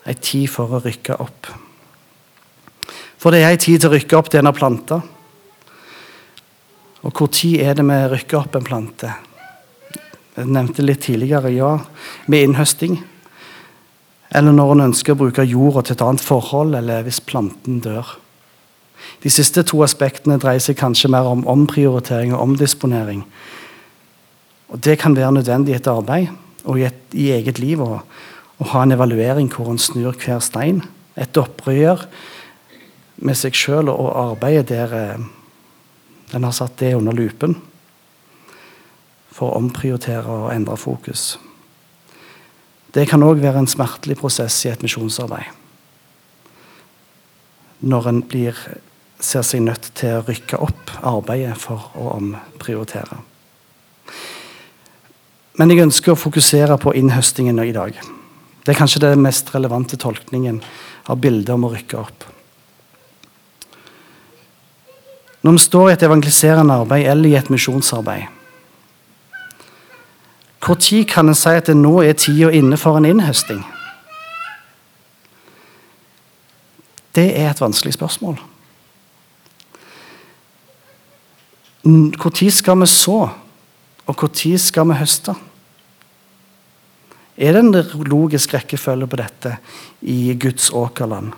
Ei 0.08 0.16
tid 0.16 0.48
for 0.48 0.72
å 0.72 0.80
rykke 0.80 1.18
opp. 1.20 1.50
For 3.20 3.36
det 3.36 3.42
er 3.44 3.52
ei 3.52 3.60
tid 3.60 3.82
til 3.82 3.90
å 3.90 3.98
rykke 3.98 4.16
opp 4.16 4.32
har 4.32 4.56
planta. 4.56 5.02
Og 7.04 7.12
hvor 7.12 7.28
tid 7.36 7.60
er 7.60 7.76
det 7.76 7.84
vi 7.84 8.00
rykker 8.14 8.40
opp 8.40 8.56
en 8.56 8.70
plante? 8.70 9.12
Jeg 10.38 10.48
nevnte 10.48 10.88
litt 10.88 11.04
tidligere, 11.04 11.52
ja, 11.52 11.76
med 12.32 12.48
innhøsting. 12.48 12.96
Eller 14.32 14.56
når 14.56 14.72
en 14.72 14.88
ønsker 14.88 15.18
å 15.18 15.20
bruke 15.20 15.44
jorda 15.44 15.84
til 15.84 15.98
et 15.98 16.06
annet 16.06 16.24
forhold, 16.24 16.80
eller 16.80 17.04
hvis 17.04 17.20
planten 17.20 17.84
dør. 17.84 18.16
De 19.20 19.32
siste 19.32 19.66
to 19.68 19.84
aspektene 19.84 20.40
dreier 20.40 20.64
seg 20.64 20.80
kanskje 20.80 21.12
mer 21.12 21.28
om 21.28 21.44
omprioritering 21.44 22.32
og 22.32 22.46
omdisponering. 22.46 23.26
Og 24.70 24.84
Det 24.84 25.00
kan 25.00 25.16
være 25.16 25.32
nødvendig 25.32 25.74
i 25.74 25.78
et 25.78 25.88
arbeid 25.88 26.28
og 26.66 26.80
i, 26.80 26.86
et, 26.86 27.02
i 27.14 27.32
eget 27.34 27.60
liv 27.60 27.82
å, 27.82 28.02
ha 28.60 28.82
en 28.84 28.92
evaluering 28.92 29.48
hvor 29.54 29.70
en 29.72 29.80
snur 29.80 30.18
hver 30.20 30.42
stein. 30.44 30.82
Et 31.16 31.38
opprør 31.40 32.04
med 33.24 33.38
seg 33.40 33.56
sjøl 33.56 33.88
og 33.88 34.10
arbeidet 34.20 34.68
der 34.74 34.96
eh, 34.98 35.22
en 36.36 36.44
har 36.44 36.52
satt 36.56 36.76
det 36.82 36.92
under 36.98 37.16
lupen. 37.16 37.56
For 39.32 39.48
å 39.48 39.62
omprioritere 39.62 40.28
og 40.28 40.52
endre 40.52 40.76
fokus. 40.76 41.38
Det 42.92 43.08
kan 43.08 43.24
òg 43.24 43.40
være 43.40 43.64
en 43.64 43.72
smertelig 43.72 44.20
prosess 44.20 44.58
i 44.66 44.74
et 44.74 44.84
misjonsarbeid. 44.84 45.56
Når 47.80 48.12
en 48.12 48.22
blir 48.28 48.60
ser 49.20 49.44
seg 49.44 49.64
nødt 49.64 49.92
til 50.00 50.20
å 50.20 50.24
rykke 50.28 50.60
opp 50.64 50.94
arbeidet 51.04 51.58
for 51.60 51.92
å 52.00 52.14
omprioritere. 52.16 53.20
Men 55.60 55.74
jeg 55.74 55.84
ønsker 55.84 56.14
å 56.14 56.20
fokusere 56.20 56.78
på 56.80 56.94
innhøstingen 56.96 57.60
i 57.60 57.74
dag. 57.76 57.98
Det 58.64 58.72
er 58.72 58.80
kanskje 58.80 59.02
den 59.04 59.24
mest 59.24 59.50
relevante 59.52 59.98
tolkningen 60.00 60.62
av 61.12 61.20
bildet 61.20 61.52
om 61.52 61.66
å 61.68 61.72
rykke 61.74 61.98
opp. 62.00 62.28
Når 65.44 65.56
vi 65.56 65.64
står 65.64 65.90
i 65.90 65.94
et 65.96 66.06
evangeliserende 66.08 66.78
arbeid 66.84 67.08
eller 67.12 67.30
i 67.30 67.36
et 67.40 67.52
misjonsarbeid, 67.52 68.28
når 70.60 71.04
kan 71.08 71.32
en 71.32 71.36
si 71.36 71.52
at 71.56 71.68
det 71.72 71.76
nå 71.80 71.94
er 72.04 72.16
tida 72.20 72.52
inne 72.56 72.78
for 72.78 73.00
en 73.00 73.08
innhøsting? 73.08 73.64
Det 77.16 77.26
er 77.36 77.50
et 77.50 77.62
vanskelig 77.62 77.96
spørsmål. 77.96 78.38
Når 81.90 82.50
skal 82.54 82.80
vi 82.80 82.92
så, 82.92 83.20
og 84.06 84.28
når 84.30 84.58
skal 84.60 84.92
vi 84.92 85.00
høste? 85.00 85.36
Er 87.40 87.56
det 87.56 87.62
en 87.64 88.04
logisk 88.10 88.54
rekkefølge 88.54 89.08
på 89.08 89.20
dette 89.22 89.54
i 90.02 90.34
Guds 90.36 90.74
åkerland? 90.76 91.32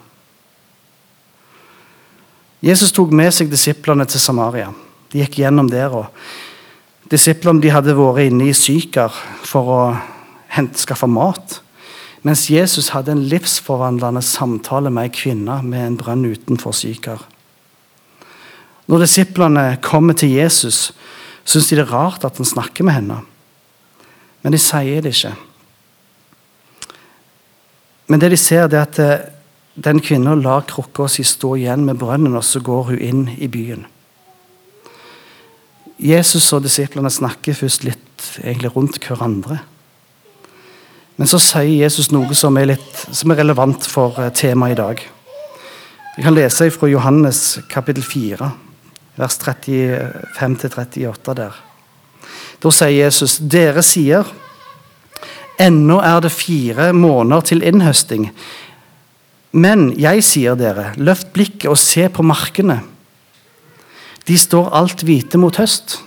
Jesus 2.62 2.94
tok 2.94 3.14
med 3.14 3.30
seg 3.34 3.52
disiplene 3.52 4.06
til 4.10 4.22
Samaria. 4.22 4.72
De 5.14 5.22
gikk 5.22 5.40
gjennom 5.42 5.70
der. 5.70 5.94
og 5.94 6.10
Disiplene 7.12 7.62
de 7.62 7.74
hadde 7.74 7.98
vært 7.98 8.32
inne 8.32 8.48
i 8.50 8.56
Sykar 8.58 9.14
for 9.46 9.70
å 9.70 9.82
hente, 10.56 10.82
skaffe 10.82 11.10
mat. 11.10 11.60
Mens 12.26 12.48
Jesus 12.54 12.92
hadde 12.96 13.14
en 13.14 13.24
livsforvandlende 13.30 14.22
samtale 14.26 14.90
med 14.94 15.10
ei 15.10 15.14
kvinne 15.14 15.60
med 15.66 15.86
en 15.86 16.00
brønn 16.02 16.26
utenfor 16.26 16.74
Sykar. 16.78 17.22
Når 18.90 19.06
disiplene 19.06 19.66
kommer 19.86 20.18
til 20.18 20.34
Jesus, 20.34 20.92
syns 21.46 21.70
de 21.70 21.78
det 21.78 21.86
er 21.86 21.94
rart 21.94 22.26
at 22.26 22.42
han 22.42 22.48
snakker 22.48 22.86
med 22.86 22.98
henne. 22.98 23.22
Men 24.42 24.54
de 24.54 24.62
sier 24.62 25.02
det 25.06 25.14
ikke. 25.14 25.34
Men 28.12 28.20
det 28.20 28.34
de 28.34 28.40
ser, 28.40 28.68
det 28.68 28.76
er 28.76 28.90
at 28.90 29.00
eh, 29.00 29.28
den 29.80 30.02
kvinnen 30.04 30.44
lar 30.44 30.66
krukka 30.68 31.08
si 31.08 31.24
stå 31.24 31.54
igjen 31.56 31.86
med 31.88 32.00
brønnen, 32.02 32.36
og 32.36 32.44
så 32.44 32.60
går 32.60 32.90
hun 32.90 33.00
inn 33.00 33.22
i 33.40 33.48
byen. 33.52 33.86
Jesus 36.02 36.50
og 36.52 36.66
disiplene 36.66 37.12
snakker 37.14 37.56
først 37.56 37.86
litt 37.88 38.26
egentlig 38.42 38.74
rundt 38.76 39.00
hverandre. 39.06 39.62
Men 41.16 41.30
så 41.30 41.40
sier 41.40 41.86
Jesus 41.86 42.10
noe 42.12 42.36
som 42.36 42.58
er, 42.60 42.74
litt, 42.74 43.06
som 43.16 43.32
er 43.32 43.40
relevant 43.46 43.88
for 43.88 44.20
eh, 44.20 44.34
temaet 44.36 44.76
i 44.76 44.82
dag. 44.82 45.06
Jeg 46.18 46.26
kan 46.28 46.36
lese 46.36 46.68
fra 46.76 46.92
Johannes 46.92 47.62
kapittel 47.72 48.04
4 48.04 48.52
vers 49.16 49.38
35-38 49.40 51.36
der. 51.38 51.56
Da 52.62 52.72
sier 52.74 53.06
Jesus, 53.06 53.38
dere 53.40 53.84
sier, 53.86 54.28
ennå 55.62 56.00
er 56.02 56.20
det 56.24 56.34
fire 56.34 56.92
måneder 56.94 57.46
til 57.52 57.64
innhøsting. 57.66 58.30
Men 59.52 59.92
jeg 60.00 60.24
sier 60.24 60.56
dere, 60.60 60.92
løft 60.98 61.34
blikket 61.36 61.70
og 61.72 61.80
se 61.80 62.08
på 62.10 62.24
markene. 62.24 62.80
De 64.28 64.38
står 64.38 64.72
alt 64.78 65.04
hvite 65.06 65.40
mot 65.42 65.58
høst. 65.60 66.00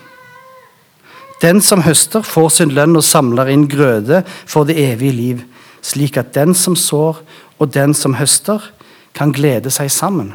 Den 1.43 1.61
som 1.61 1.83
høster, 1.85 2.25
får 2.25 2.49
sin 2.57 2.73
lønn 2.73 2.97
og 2.97 3.05
samler 3.05 3.51
inn 3.53 3.67
grøde 3.69 4.23
for 4.47 4.65
det 4.65 4.79
evige 4.81 5.13
liv, 5.13 5.43
slik 5.85 6.17
at 6.17 6.33
den 6.37 6.55
som 6.57 6.77
sår 6.79 7.21
og 7.59 7.73
den 7.75 7.93
som 7.95 8.17
høster, 8.17 8.63
kan 9.15 9.35
glede 9.35 9.71
seg 9.71 9.93
sammen. 9.93 10.33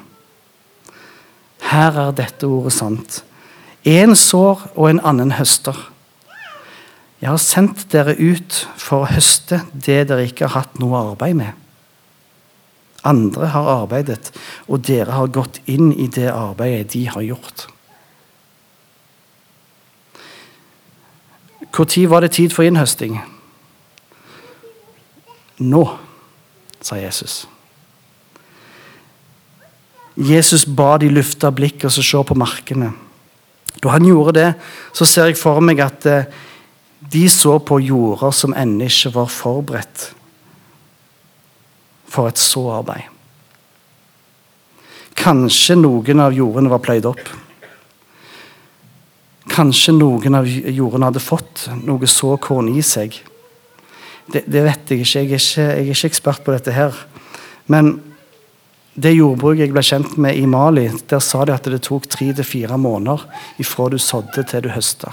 Her 1.72 1.98
er 2.08 2.14
dette 2.16 2.48
ordet 2.48 2.76
sant. 2.78 3.24
Én 3.84 4.16
sår 4.16 4.70
og 4.76 4.86
en 4.92 5.02
annen 5.04 5.34
høster. 5.36 5.76
Jeg 7.20 7.30
har 7.34 7.42
sendt 7.44 7.90
dere 7.92 8.16
ut 8.16 8.62
for 8.80 9.04
å 9.04 9.10
høste 9.12 9.64
det 9.74 10.06
dere 10.08 10.28
ikke 10.30 10.48
har 10.48 10.64
hatt 10.64 10.80
noe 10.80 11.02
arbeid 11.12 11.36
med. 11.42 11.66
Andre 13.08 13.50
har 13.52 13.68
arbeidet, 13.72 14.32
og 14.68 14.84
dere 14.88 15.16
har 15.16 15.32
gått 15.32 15.60
inn 15.72 15.92
i 15.92 16.08
det 16.12 16.30
arbeidet 16.32 16.94
de 16.96 17.06
har 17.12 17.24
gjort. 17.24 17.68
Når 21.70 22.08
var 22.12 22.26
det 22.26 22.34
tid 22.36 22.52
for 22.52 22.68
innhøsting? 22.68 23.20
Nå, 25.60 25.84
sa 26.82 26.98
Jesus. 27.00 27.46
Jesus 30.20 30.66
ba 30.66 30.98
de 31.00 31.12
lufte 31.12 31.52
blikket 31.56 31.88
og 31.88 32.04
se 32.04 32.24
på 32.24 32.36
markene. 32.36 32.92
Da 33.80 33.94
han 33.94 34.08
gjorde 34.08 34.36
det, 34.36 34.50
så 34.92 35.08
ser 35.08 35.30
jeg 35.30 35.40
for 35.40 35.62
meg 35.64 35.80
at 35.84 36.08
eh, 36.10 36.28
de 37.12 37.30
så 37.30 37.58
på 37.60 37.80
jorder 37.82 38.34
som 38.36 38.54
ennå 38.54 38.86
ikke 38.90 39.14
var 39.16 39.30
forberedt 39.34 40.10
for 42.10 42.30
et 42.30 42.42
såarbeid. 42.42 43.08
Kanskje 45.20 45.76
noen 45.76 46.22
av 46.24 46.36
jordene 46.36 46.72
var 46.72 46.82
pløyd 46.84 47.08
opp. 47.10 47.24
Kanskje 49.50 49.96
noen 49.98 50.38
av 50.38 50.48
jordene 50.48 51.10
hadde 51.10 51.24
fått 51.24 51.66
noe 51.84 52.08
såkorn 52.08 52.70
i 52.72 52.84
seg. 52.86 53.18
Det, 54.30 54.46
det, 54.46 54.62
vet 54.64 54.94
jeg 54.94 55.04
ikke. 55.04 55.24
Jeg 55.24 55.26
er 55.26 55.42
ikke, 55.42 55.66
jeg 55.66 55.88
er 55.88 55.96
ikke 55.96 56.12
ekspert 56.12 56.46
på 56.46 56.54
dette 56.54 56.76
her. 56.76 56.96
Men 57.70 57.96
det 59.00 59.16
jordbruket 59.16 59.66
jeg 59.66 59.74
ble 59.74 59.84
kjent 59.86 60.16
med 60.22 60.38
i 60.38 60.46
Mali, 60.50 60.86
der 61.10 61.24
sa 61.24 61.42
de 61.48 61.56
at 61.56 61.68
det 61.72 61.82
tok 61.88 62.08
tre 62.12 62.30
til 62.36 62.46
fire 62.46 62.78
måneder 62.78 63.26
ifra 63.62 63.90
du 63.90 63.98
sådde 64.02 64.46
til 64.50 64.66
du 64.66 64.72
høsta. 64.74 65.12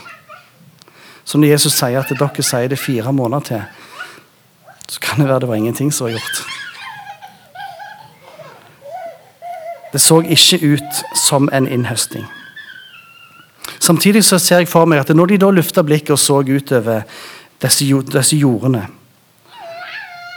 Så 1.26 1.38
når 1.38 1.56
Jesus 1.56 1.74
sier 1.74 1.98
at 1.98 2.12
dere 2.14 2.44
sier 2.46 2.70
det 2.70 2.78
fire 2.78 3.12
måneder 3.12 3.48
til, 3.48 3.62
så 4.88 5.00
kan 5.02 5.20
det 5.20 5.28
være 5.28 5.42
det 5.42 5.48
var 5.48 5.58
ingenting 5.58 5.90
som 5.92 6.06
var 6.06 6.14
gjort. 6.14 6.44
Det 9.92 10.00
så 10.00 10.20
ikke 10.20 10.60
ut 10.74 11.02
som 11.18 11.48
en 11.52 11.66
innhøsting. 11.68 12.26
Samtidig 13.80 14.24
så 14.24 14.38
ser 14.38 14.62
jeg 14.62 14.68
for 14.68 14.86
meg 14.86 15.02
at 15.02 15.10
når 15.14 15.32
de 15.32 15.38
da 15.42 15.50
lufta 15.50 15.82
blikket 15.82 16.14
og 16.14 16.18
så 16.18 16.40
utover 16.42 17.02
disse, 17.62 18.02
disse 18.12 18.36
jordene, 18.36 18.86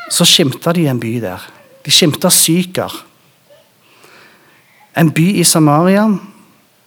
så 0.09 0.25
skimta 0.25 0.73
de 0.73 0.87
en 0.89 0.99
by 0.99 1.13
der. 1.21 1.43
De 1.85 1.91
skimta 1.93 2.29
Syker. 2.33 2.93
En 4.97 5.11
by 5.13 5.27
i 5.37 5.43
Samaria 5.43 6.07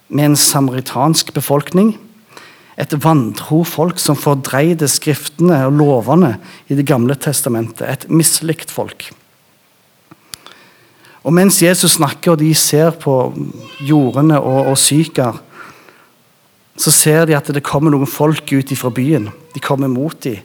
med 0.09 0.25
en 0.25 0.37
samaritansk 0.37 1.33
befolkning. 1.35 1.95
Et 2.81 2.95
vantro 3.05 3.63
folk 3.69 4.01
som 4.01 4.17
fordreide 4.17 4.89
skriftene 4.89 5.59
og 5.67 5.77
lovene 5.77 6.37
i 6.69 6.75
Det 6.79 6.87
gamle 6.89 7.15
testamentet. 7.15 7.85
Et 7.89 8.09
mislikt 8.09 8.71
folk. 8.71 9.11
Og 11.23 11.33
mens 11.33 11.61
Jesus 11.63 11.99
snakker, 11.99 12.33
og 12.33 12.41
de 12.41 12.51
ser 12.55 12.91
på 12.99 13.33
jordene 13.87 14.41
og, 14.41 14.73
og 14.73 14.79
Syker, 14.79 15.39
så 16.77 16.91
ser 16.91 17.27
de 17.29 17.37
at 17.37 17.51
det 17.53 17.63
kommer 17.63 17.93
noen 17.93 18.09
folk 18.09 18.49
ut 18.51 18.73
fra 18.79 18.91
byen. 18.91 19.29
De 19.55 19.61
kommer 19.61 19.93
mot 19.93 20.17
dem. 20.25 20.41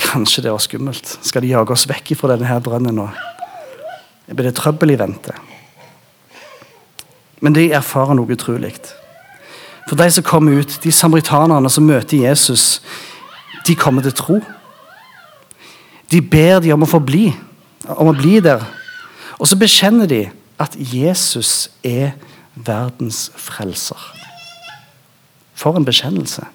Kanskje 0.00 0.46
det 0.46 0.52
var 0.54 0.62
skummelt. 0.62 1.18
Skal 1.26 1.42
de 1.42 1.50
jage 1.50 1.74
oss 1.74 1.88
vekk 1.90 2.14
fra 2.16 2.30
denne 2.32 2.48
her 2.48 2.62
brønnen 2.64 2.96
nå? 2.96 3.08
Blir 4.30 4.48
det 4.48 4.56
trøbbel 4.58 4.94
i 4.94 4.98
vente? 5.00 5.34
Men 7.44 7.56
de 7.56 7.68
erfarer 7.74 8.16
noe 8.16 8.32
utrolig. 8.32 8.72
For 9.86 9.96
de 9.96 10.10
som 10.10 10.24
kommer 10.26 10.60
ut, 10.60 10.78
de 10.82 10.92
samaritanerne 10.92 11.70
som 11.70 11.86
møter 11.86 12.24
Jesus, 12.26 12.82
de 13.66 13.76
kommer 13.78 14.02
til 14.02 14.14
tro. 14.14 14.40
De 16.10 16.20
ber 16.22 16.60
de 16.62 16.72
om 16.74 16.82
å 16.82 16.90
få 16.90 17.00
bli, 17.02 17.28
om 17.88 18.10
å 18.10 18.16
bli 18.16 18.40
der. 18.42 18.64
Og 19.38 19.46
så 19.46 19.58
bekjenner 19.58 20.10
de 20.10 20.22
at 20.58 20.74
Jesus 20.78 21.68
er 21.84 22.16
verdens 22.54 23.28
frelser. 23.36 24.00
For 25.56 25.76
en 25.76 25.86
bekjennelse. 25.86 26.46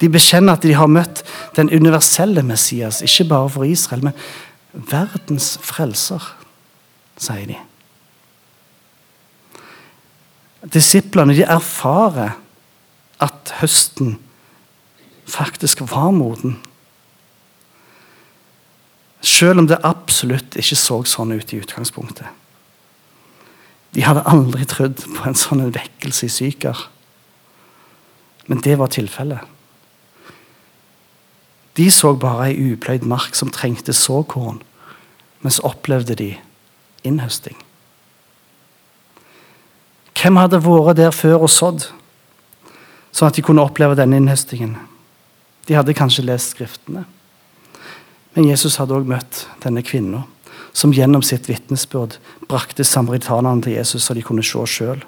De 0.00 0.08
bekjenner 0.10 0.56
at 0.56 0.64
de 0.64 0.74
har 0.74 0.90
møtt 0.90 1.22
den 1.56 1.70
universelle 1.70 2.42
Messias, 2.42 3.02
ikke 3.02 3.28
bare 3.30 3.52
for 3.52 3.68
Israel, 3.68 4.02
men 4.04 4.88
verdens 4.90 5.54
frelser, 5.62 6.24
sier 7.20 7.46
de. 7.46 7.60
Disiplene 10.72 11.34
de 11.36 11.44
erfarer 11.44 12.38
at 13.22 13.52
høsten 13.60 14.16
faktisk 15.28 15.82
var 15.90 16.10
moden. 16.10 16.58
Selv 19.24 19.58
om 19.58 19.68
det 19.68 19.80
absolutt 19.84 20.56
ikke 20.60 20.76
så 20.76 21.00
sånn 21.08 21.32
ut 21.32 21.52
i 21.52 21.60
utgangspunktet. 21.60 22.28
De 23.94 24.02
hadde 24.04 24.24
aldri 24.28 24.66
trodd 24.68 25.00
på 25.16 25.28
en 25.28 25.38
sånn 25.38 25.62
vekkelse 25.72 26.26
i 26.26 26.32
Syker. 26.32 26.86
Men 28.50 28.60
det 28.64 28.76
var 28.80 28.92
tilfellet. 28.92 29.40
De 31.74 31.88
så 31.90 32.12
bare 32.18 32.50
ei 32.50 32.72
upløyd 32.74 33.06
mark 33.08 33.34
som 33.34 33.50
trengte 33.50 33.94
såkorn, 33.96 34.60
mens 35.42 35.62
opplevde 35.66 36.14
de 36.18 36.34
innhøsting. 37.06 37.56
Hvem 40.24 40.38
hadde 40.40 40.56
vært 40.64 40.96
der 40.96 41.10
før 41.12 41.42
og 41.44 41.50
sådd, 41.52 41.82
sånn 43.12 43.28
at 43.28 43.36
de 43.36 43.42
kunne 43.44 43.60
oppleve 43.60 43.98
denne 43.98 44.16
innhøstingen? 44.16 44.78
De 45.68 45.74
hadde 45.76 45.92
kanskje 45.96 46.24
lest 46.24 46.54
Skriftene. 46.54 47.02
Men 48.32 48.46
Jesus 48.48 48.78
hadde 48.80 48.96
også 48.96 49.10
møtt 49.10 49.40
denne 49.60 49.82
kvinna, 49.84 50.22
som 50.72 50.94
gjennom 50.96 51.20
sitt 51.20 51.44
vitnesbyrd 51.50 52.16
brakte 52.48 52.86
samaritanerne 52.88 53.66
til 53.66 53.76
Jesus, 53.76 54.06
så 54.06 54.16
de 54.16 54.24
kunne 54.24 54.42
se 54.42 54.64
sjøl. 54.64 55.02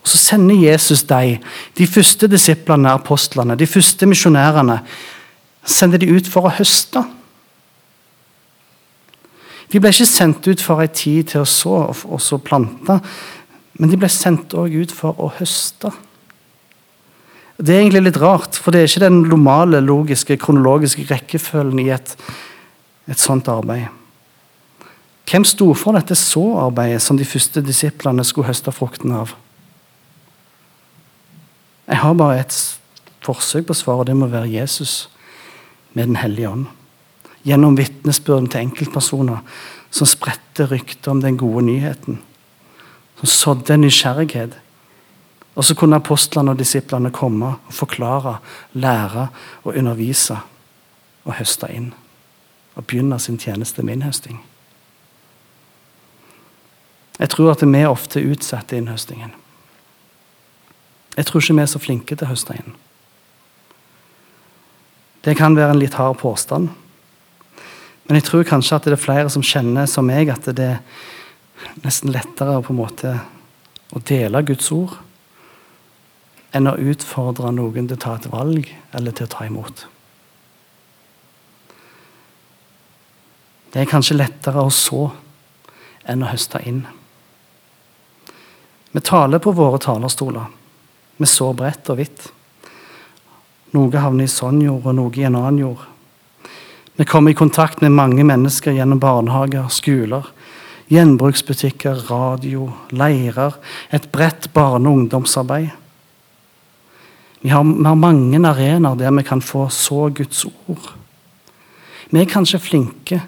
Og 0.00 0.08
Så 0.08 0.16
sender 0.16 0.56
Jesus 0.56 1.02
deg, 1.04 1.42
de 1.76 1.86
første 1.86 2.30
disiplene, 2.32 2.94
apostlene, 2.96 3.58
de 3.60 3.68
første 3.68 4.08
misjonærene, 4.08 4.78
sender 5.64 6.00
de 6.00 6.08
ut 6.08 6.26
for 6.32 6.48
å 6.48 6.54
høste. 6.56 7.04
De 9.70 9.78
ble 9.78 9.92
ikke 9.92 10.08
sendt 10.08 10.48
ut 10.48 10.64
for 10.64 10.80
en 10.80 10.88
tid 10.88 11.28
til 11.34 11.44
å 11.44 11.46
så 11.46 11.76
og 11.92 12.24
så 12.24 12.40
plante, 12.40 12.96
men 13.78 13.90
de 13.90 13.98
ble 14.00 14.08
sendt 14.10 14.54
også 14.56 14.82
ut 14.82 14.94
for 14.94 15.20
å 15.20 15.30
høste. 15.38 15.92
Det 17.60 17.74
er 17.74 17.82
egentlig 17.82 18.06
litt 18.06 18.20
rart, 18.22 18.56
for 18.56 18.72
det 18.72 18.80
er 18.80 18.88
ikke 18.88 19.04
den 19.04 19.22
normale, 19.28 19.82
logiske, 19.84 20.38
kronologiske 20.40 21.04
rekkefølgen 21.10 21.82
i 21.82 21.90
et, 21.92 22.14
et 23.10 23.20
sånt 23.20 23.50
arbeid. 23.52 23.90
Hvem 25.30 25.44
sto 25.46 25.68
for 25.78 25.94
dette 25.94 26.16
så-arbeidet 26.18 27.02
som 27.04 27.18
de 27.20 27.26
første 27.28 27.62
disiplene 27.62 28.24
skulle 28.26 28.48
høste 28.48 28.72
frukten 28.74 29.12
av? 29.14 29.36
Jeg 31.90 32.00
har 32.02 32.16
bare 32.18 32.40
et 32.40 32.56
forsøk 33.22 33.68
på 33.68 33.76
svaret, 33.76 34.00
og 34.00 34.08
det 34.08 34.16
må 34.16 34.30
være 34.32 34.50
Jesus 34.50 35.10
med 35.92 36.06
Den 36.06 36.16
hellige 36.16 36.48
ånd. 36.48 36.66
Gjennom 37.44 37.76
vitnesbyrden 37.76 38.48
til 38.50 38.66
enkeltpersoner 38.66 39.44
som 39.90 40.08
spredte 40.08 40.66
ryktet 40.70 41.08
om 41.12 41.20
den 41.22 41.38
gode 41.40 41.64
nyheten. 41.66 42.20
Som 43.20 43.26
sådde 43.26 43.74
en 43.74 43.80
nysgjerrighet. 43.84 44.56
Og 45.54 45.64
så 45.64 45.74
kunne 45.74 45.98
apostlene 46.00 46.54
og 46.54 46.58
disiplene 46.58 47.10
komme 47.12 47.54
og 47.66 47.74
forklare, 47.74 48.38
lære 48.72 49.28
og 49.64 49.76
undervise 49.76 50.38
og 51.24 51.34
høste 51.36 51.68
inn. 51.68 51.92
Og 52.74 52.86
begynne 52.86 53.18
sin 53.20 53.38
tjeneste 53.38 53.82
med 53.82 53.98
innhøsting. 53.98 54.40
Jeg 57.20 57.28
tror 57.28 57.52
at 57.52 57.62
vi 57.66 57.84
ofte 57.84 58.22
utsetter 58.24 58.78
innhøstingen. 58.80 59.34
Jeg 61.16 61.26
tror 61.26 61.42
ikke 61.42 61.54
vi 61.54 61.62
er 61.62 61.68
så 61.68 61.78
flinke 61.82 62.16
til 62.16 62.24
å 62.24 62.30
høste 62.30 62.56
inn. 62.56 62.76
Det 65.20 65.36
kan 65.36 65.56
være 65.56 65.74
en 65.74 65.82
litt 65.82 65.98
hard 66.00 66.16
påstand. 66.22 66.70
Men 68.08 68.16
jeg 68.16 68.24
tror 68.24 68.46
kanskje 68.48 68.78
at 68.78 68.86
det 68.88 68.96
er 68.96 69.02
flere 69.02 69.30
som 69.30 69.44
kjenner 69.44 69.86
som 69.86 70.06
meg, 70.08 70.32
at 70.32 70.48
det 70.56 70.64
er 70.64 70.78
nesten 71.84 72.12
lettere 72.12 72.60
på 72.62 72.74
en 72.74 72.80
måte 72.80 73.14
å 73.90 74.02
dele 74.06 74.42
Guds 74.46 74.70
ord 74.74 74.96
enn 76.56 76.66
å 76.66 76.78
utfordre 76.92 77.52
noen 77.54 77.86
til 77.86 77.96
å 77.96 78.02
ta 78.04 78.16
et 78.18 78.28
valg 78.30 78.70
eller 78.96 79.14
til 79.14 79.28
å 79.28 79.32
ta 79.34 79.46
imot. 79.46 79.84
Det 83.70 83.82
er 83.82 83.90
kanskje 83.90 84.18
lettere 84.18 84.64
å 84.66 84.72
så 84.74 85.04
enn 86.10 86.24
å 86.24 86.30
høste 86.32 86.58
inn. 86.66 86.82
Vi 88.90 89.02
taler 89.06 89.38
på 89.38 89.54
våre 89.54 89.78
talerstoler. 89.78 90.48
Vi 91.16 91.26
sår 91.28 91.54
bredt 91.54 91.90
og 91.92 92.00
hvitt. 92.00 92.26
Noe 93.76 94.02
havner 94.02 94.26
i 94.26 94.32
sånn 94.32 94.58
jord, 94.64 94.88
og 94.90 94.96
noe 94.98 95.14
i 95.14 95.26
en 95.28 95.38
annen 95.38 95.60
jord. 95.62 95.84
Vi 96.98 97.06
kommer 97.06 97.30
i 97.30 97.38
kontakt 97.38 97.80
med 97.80 97.94
mange 97.94 98.24
mennesker 98.26 98.74
gjennom 98.74 98.98
barnehager, 99.00 99.68
skoler, 99.70 100.26
gjenbruksbutikker, 100.90 102.06
radio, 102.10 102.68
leirer, 102.90 103.56
et 103.92 104.10
bredt 104.12 104.50
barne- 104.52 104.88
og 104.88 104.98
ungdomsarbeid. 104.98 105.70
Vi 107.40 107.48
har, 107.48 107.64
vi 107.64 107.84
har 107.84 107.94
mange 107.94 108.48
arenaer 108.48 108.98
der 108.98 109.10
vi 109.16 109.22
kan 109.22 109.40
få 109.40 109.68
så 109.70 110.10
Guds 110.14 110.44
ord. 110.44 110.92
Vi 112.10 112.20
er 112.20 112.28
kanskje 112.28 112.60
flinke 112.60 113.22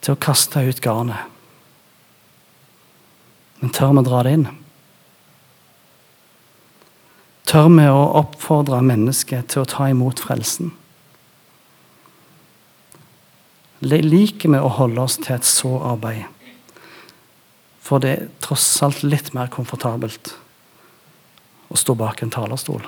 til 0.00 0.14
å 0.14 0.20
kaste 0.20 0.62
ut 0.62 0.80
garnet. 0.80 1.30
Men 3.60 3.72
tør 3.72 3.92
vi 3.96 4.04
dra 4.06 4.22
det 4.22 4.32
inn? 4.38 4.46
Tør 7.48 7.68
vi 7.74 7.84
å 7.90 8.00
oppfordre 8.20 8.80
mennesket 8.84 9.52
til 9.52 9.64
å 9.64 9.68
ta 9.68 9.90
imot 9.92 10.22
frelsen? 10.24 10.72
Liker 13.84 14.54
vi 14.54 14.60
å 14.60 14.72
holde 14.78 15.04
oss 15.04 15.18
til 15.20 15.36
et 15.36 15.48
så-arbeid? 15.48 16.33
For 17.84 18.00
det 18.00 18.12
er 18.14 18.28
tross 18.44 18.66
alt 18.84 19.02
litt 19.04 19.32
mer 19.36 19.50
komfortabelt 19.52 20.32
å 21.68 21.76
stå 21.76 21.96
bak 21.98 22.22
en 22.22 22.32
talerstol. 22.32 22.84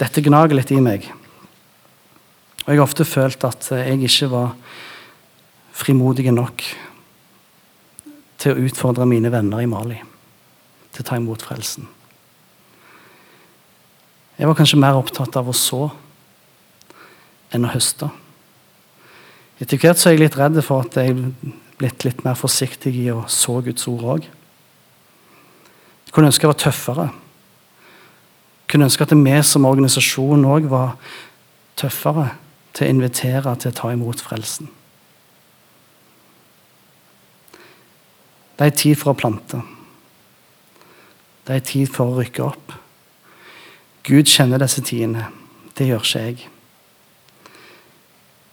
Dette 0.00 0.24
gnager 0.24 0.56
litt 0.56 0.72
i 0.74 0.80
meg. 0.82 1.06
Og 2.64 2.72
jeg 2.72 2.80
har 2.80 2.86
ofte 2.86 3.04
følt 3.06 3.44
at 3.44 3.68
jeg 3.76 4.00
ikke 4.08 4.30
var 4.32 4.54
frimodig 5.74 6.30
nok 6.32 6.64
til 8.40 8.54
å 8.54 8.66
utfordre 8.68 9.06
mine 9.08 9.30
venner 9.32 9.62
i 9.62 9.68
Mali 9.68 10.00
til 10.94 11.02
å 11.02 11.08
ta 11.08 11.18
imot 11.18 11.44
frelsen. 11.44 11.86
Jeg 14.38 14.48
var 14.48 14.56
kanskje 14.58 14.80
mer 14.80 14.96
opptatt 14.98 15.36
av 15.38 15.50
å 15.50 15.54
så 15.54 15.86
enn 17.54 17.66
å 17.66 17.72
høste. 17.74 18.08
Etter 19.64 19.80
hvert 19.80 19.96
så 19.96 20.10
er 20.10 20.18
jeg 20.18 20.26
litt 20.26 20.34
redd 20.36 20.58
for 20.60 20.84
at 20.84 20.96
jeg 21.00 21.14
er 21.14 21.52
blitt 21.80 22.04
litt 22.04 22.18
mer 22.26 22.36
forsiktig 22.36 22.92
i 23.00 23.06
å 23.08 23.22
så 23.32 23.62
Guds 23.64 23.86
ord 23.88 24.04
òg. 24.18 24.26
Jeg 26.04 26.12
kunne 26.12 26.28
ønske 26.28 26.44
jeg 26.44 26.52
var 26.52 26.60
tøffere. 26.60 27.06
Jeg 27.08 28.72
kunne 28.74 28.90
ønske 28.90 29.06
at 29.06 29.14
vi 29.16 29.38
som 29.48 29.64
organisasjon 29.64 30.44
òg 30.52 30.68
var 30.68 30.98
tøffere 31.80 32.34
til 32.76 32.84
å 32.84 32.92
invitere 32.92 33.56
til 33.56 33.72
å 33.72 33.78
ta 33.80 33.92
imot 33.94 34.20
frelsen. 34.20 34.68
Det 38.54 38.68
er 38.68 38.76
tid 38.84 39.00
for 39.00 39.14
å 39.14 39.18
plante. 39.18 39.64
Det 41.48 41.56
er 41.56 41.64
tid 41.72 41.88
for 41.88 42.12
å 42.12 42.20
rykke 42.20 42.44
opp. 42.44 42.76
Gud 44.04 44.28
kjenner 44.28 44.60
disse 44.60 44.84
tidene. 44.84 45.30
Det 45.72 45.88
gjør 45.88 46.04
ikke 46.04 46.28
jeg. 46.28 46.50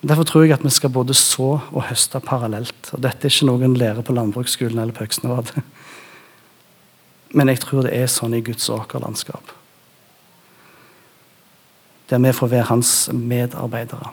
Derfor 0.02 0.26
tror 0.26 0.44
jeg 0.44 0.56
at 0.56 0.64
vi 0.66 0.70
skal 0.74 0.90
både 0.90 1.14
så 1.14 1.60
og 1.62 1.84
høste 1.86 2.20
parallelt. 2.26 2.90
Og 2.94 3.04
Dette 3.04 3.28
er 3.28 3.34
ikke 3.34 3.50
noe 3.52 3.66
en 3.66 3.78
lærer 3.78 4.02
på 4.02 4.16
landbruksskolen 4.18 4.80
eller 4.82 4.96
på 4.98 5.06
Øksnevad. 5.06 5.54
Men 7.38 7.50
jeg 7.50 7.62
tror 7.62 7.86
det 7.86 7.94
er 7.94 8.10
sånn 8.10 8.34
i 8.34 8.42
Guds 8.42 8.66
åkerlandskap. 8.74 9.54
Der 12.10 12.20
vi 12.20 12.34
får 12.34 12.52
være 12.52 12.70
hans 12.72 13.10
medarbeidere. 13.14 14.10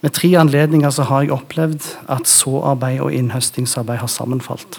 Med 0.00 0.14
tre 0.14 0.30
anledninger 0.38 0.90
så 0.94 1.02
har 1.10 1.26
jeg 1.26 1.34
opplevd 1.34 1.90
at 2.08 2.30
såarbeid 2.30 3.02
og 3.02 3.12
innhøstingsarbeid 3.12 3.98
har 3.98 4.12
sammenfalt. 4.12 4.78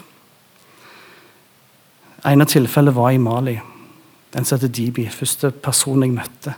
En 2.24 2.40
av 2.40 2.48
tilfellene 2.48 2.96
var 2.96 3.12
i 3.12 3.20
Mali. 3.20 3.58
En 4.34 4.44
som 4.44 4.56
heter 4.56 4.72
Dibi, 4.72 5.06
første 5.12 5.50
person 5.52 6.02
jeg 6.02 6.16
møtte, 6.16 6.56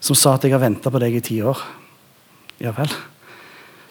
som 0.00 0.18
sa 0.18 0.36
at 0.36 0.46
jeg 0.46 0.54
har 0.54 0.62
venta 0.62 0.90
på 0.90 1.02
deg 1.02 1.18
i 1.18 1.24
ti 1.26 1.42
år. 1.42 1.58
Ja 2.62 2.70
vel. 2.76 2.90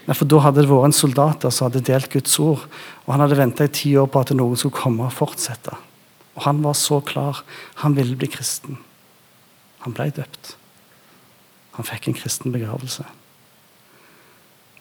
Nei, 0.08 0.16
for 0.16 0.26
Da 0.26 0.40
hadde 0.42 0.64
det 0.64 0.72
vært 0.72 0.90
en 0.90 0.96
soldat 0.96 1.46
som 1.52 1.68
hadde 1.68 1.84
delt 1.86 2.10
Guds 2.12 2.40
ord, 2.40 2.64
og 3.06 3.14
han 3.14 3.22
hadde 3.26 3.38
venta 3.38 3.68
i 3.68 3.74
ti 3.74 3.94
år 4.00 4.08
på 4.10 4.24
at 4.24 4.32
noen 4.34 4.58
skulle 4.58 4.78
komme 4.78 5.06
og 5.06 5.14
fortsette. 5.14 5.76
Og 6.36 6.44
Han 6.44 6.64
var 6.64 6.74
så 6.74 7.02
klar. 7.02 7.44
Han 7.84 7.96
ville 7.96 8.16
bli 8.16 8.28
kristen. 8.28 8.78
Han 9.84 9.94
ble 9.94 10.10
døpt. 10.10 10.56
Han 11.76 11.86
fikk 11.86 12.08
en 12.08 12.18
kristen 12.18 12.52
begravelse. 12.52 13.04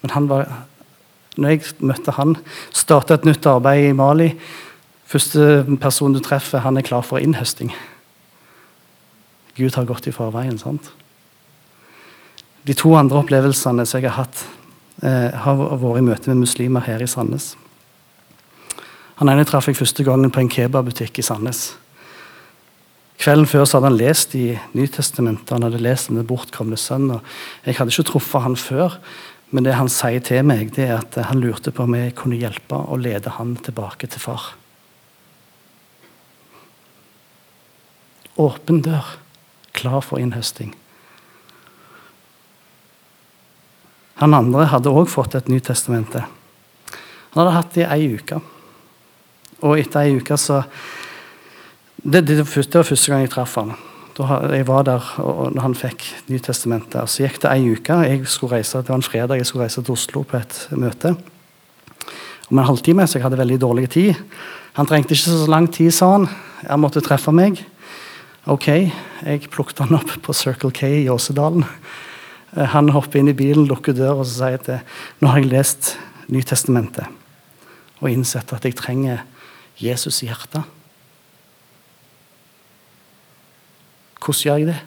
Men 0.02 0.10
han 0.10 0.28
var, 0.28 0.48
når 1.36 1.48
jeg 1.48 1.74
møtte 1.80 2.14
han, 2.16 2.36
starta 2.72 3.14
et 3.14 3.24
nytt 3.24 3.46
arbeid 3.46 3.90
i 3.90 3.96
Mali. 3.96 4.30
Første 5.04 5.64
person 5.80 6.14
du 6.14 6.20
treffer, 6.20 6.62
han 6.64 6.78
er 6.78 6.86
klar 6.86 7.02
for 7.02 7.18
innhøsting. 7.18 7.72
Gud 9.56 9.74
har 9.74 9.84
gått 9.84 10.06
i 10.06 10.14
forveien. 10.14 10.58
sant? 10.58 10.92
De 12.70 12.76
to 12.78 12.92
andre 12.94 13.18
opplevelsene 13.18 13.82
som 13.82 13.98
jeg 13.98 14.12
har 14.12 14.20
hatt, 14.22 14.44
eh, 15.02 15.34
har 15.34 15.56
vært 15.58 15.98
i 15.98 16.06
møte 16.06 16.30
med 16.30 16.44
muslimer 16.44 16.84
her 16.86 17.02
i 17.02 17.08
Sandnes. 17.10 17.56
Han 19.18 19.28
ene 19.28 19.44
traff 19.44 19.66
jeg 19.66 19.74
første 19.74 20.04
gangen 20.06 20.30
på 20.30 20.38
en 20.38 20.48
kebabbutikk 20.48 21.18
i 21.18 21.22
Sandnes. 21.26 21.74
Kvelden 23.18 23.48
før 23.50 23.66
så 23.66 23.76
hadde 23.80 23.90
han 23.90 23.98
lest 23.98 24.36
i 24.38 24.58
Nytestamentet, 24.72 25.50
han 25.50 25.66
hadde 25.66 25.82
lest 25.82 26.10
om 26.10 26.16
den 26.16 26.28
bortkomne 26.28 26.78
sønn. 26.78 27.20
Jeg 27.66 27.74
hadde 27.74 27.90
ikke 27.90 28.06
truffet 28.12 28.42
han 28.46 28.54
før, 28.54 29.00
men 29.50 29.64
det 29.64 29.74
han 29.74 29.88
sier 29.88 30.22
til 30.22 30.46
meg, 30.46 30.70
det 30.76 30.86
er 30.86 30.98
at 31.02 31.18
han 31.26 31.40
lurte 31.40 31.72
på 31.74 31.82
om 31.82 31.94
jeg 31.98 32.14
kunne 32.14 32.38
hjelpe 32.38 32.78
å 32.78 32.96
lede 32.96 33.34
han 33.34 33.56
tilbake 33.56 34.06
til 34.06 34.20
far. 34.20 34.54
Åpen 38.38 38.80
dør, 38.80 39.18
klar 39.74 40.00
for 40.00 40.22
innhøsting. 40.22 40.72
Han 44.20 44.36
andre 44.36 44.68
hadde 44.68 44.92
òg 44.92 45.08
fått 45.08 45.34
et 45.38 45.48
Nytestamente. 45.48 46.24
Han 47.32 47.40
hadde 47.40 47.54
hatt 47.56 47.76
det 47.76 47.86
i 47.86 47.92
ei 47.94 48.16
uke. 48.18 48.40
Og 49.64 49.78
etter 49.80 50.04
ei 50.04 50.18
uke 50.18 50.36
så 50.40 50.62
det, 52.00 52.22
det, 52.24 52.38
det, 52.40 52.44
var 52.74 52.86
første 52.88 53.12
gang 53.12 53.24
jeg 53.24 53.32
traff 53.32 53.58
han. 53.60 53.74
Jeg 54.20 54.66
var 54.68 54.84
der 54.84 55.04
og 55.22 55.54
når 55.54 55.64
han 55.64 55.76
fikk 55.76 56.04
Nytestamentet. 56.28 57.08
Så 57.08 57.24
gikk 57.24 57.40
det 57.44 57.52
ei 57.52 57.72
uke. 57.72 57.96
Jeg 58.08 58.24
skulle 58.28 58.58
reise, 58.58 58.80
Det 58.80 58.92
var 58.92 59.00
en 59.00 59.06
fredag 59.08 59.40
jeg 59.40 59.48
skulle 59.48 59.64
reise 59.64 59.82
til 59.82 59.96
Oslo 59.96 60.22
på 60.24 60.36
et 60.40 60.56
møte. 60.76 61.14
Om 62.50 62.58
en 62.58 62.66
halvtime, 62.66 63.06
så 63.06 63.18
jeg 63.18 63.24
hadde 63.24 63.38
veldig 63.38 63.60
dårlig 63.60 63.88
tid. 63.90 64.14
Han 64.76 64.86
trengte 64.86 65.14
ikke 65.14 65.30
så 65.30 65.48
lang 65.48 65.68
tid, 65.72 65.92
sa 65.94 66.12
han. 66.16 66.28
Han 66.66 66.80
måtte 66.80 67.00
treffe 67.04 67.32
meg. 67.32 67.62
Ok, 68.48 68.68
jeg 68.68 69.50
plukket 69.52 69.84
han 69.84 69.96
opp 70.00 70.16
på 70.24 70.34
Circle 70.34 70.72
K 70.74 70.88
i 71.04 71.08
Åsedalen. 71.12 71.64
Eh, 72.56 72.66
han 72.74 72.90
hopper 72.94 73.20
inn 73.20 73.30
i 73.30 73.36
bilen, 73.36 73.68
lukker 73.70 73.96
døra 73.96 74.22
og 74.22 74.28
sier 74.28 74.58
at 74.58 74.70
nå 75.20 75.30
har 75.30 75.42
jeg 75.42 75.52
lest 75.52 75.96
Nytestamentet 76.30 77.08
og 78.00 78.08
innsett 78.08 78.52
at 78.54 78.64
jeg 78.64 78.76
trenger 78.78 79.24
Jesus 79.80 80.22
i 80.22 80.28
hjertet. 80.28 80.62
Hvordan 84.20 84.40
gjør 84.44 84.60
jeg 84.60 84.68
det? 84.70 84.78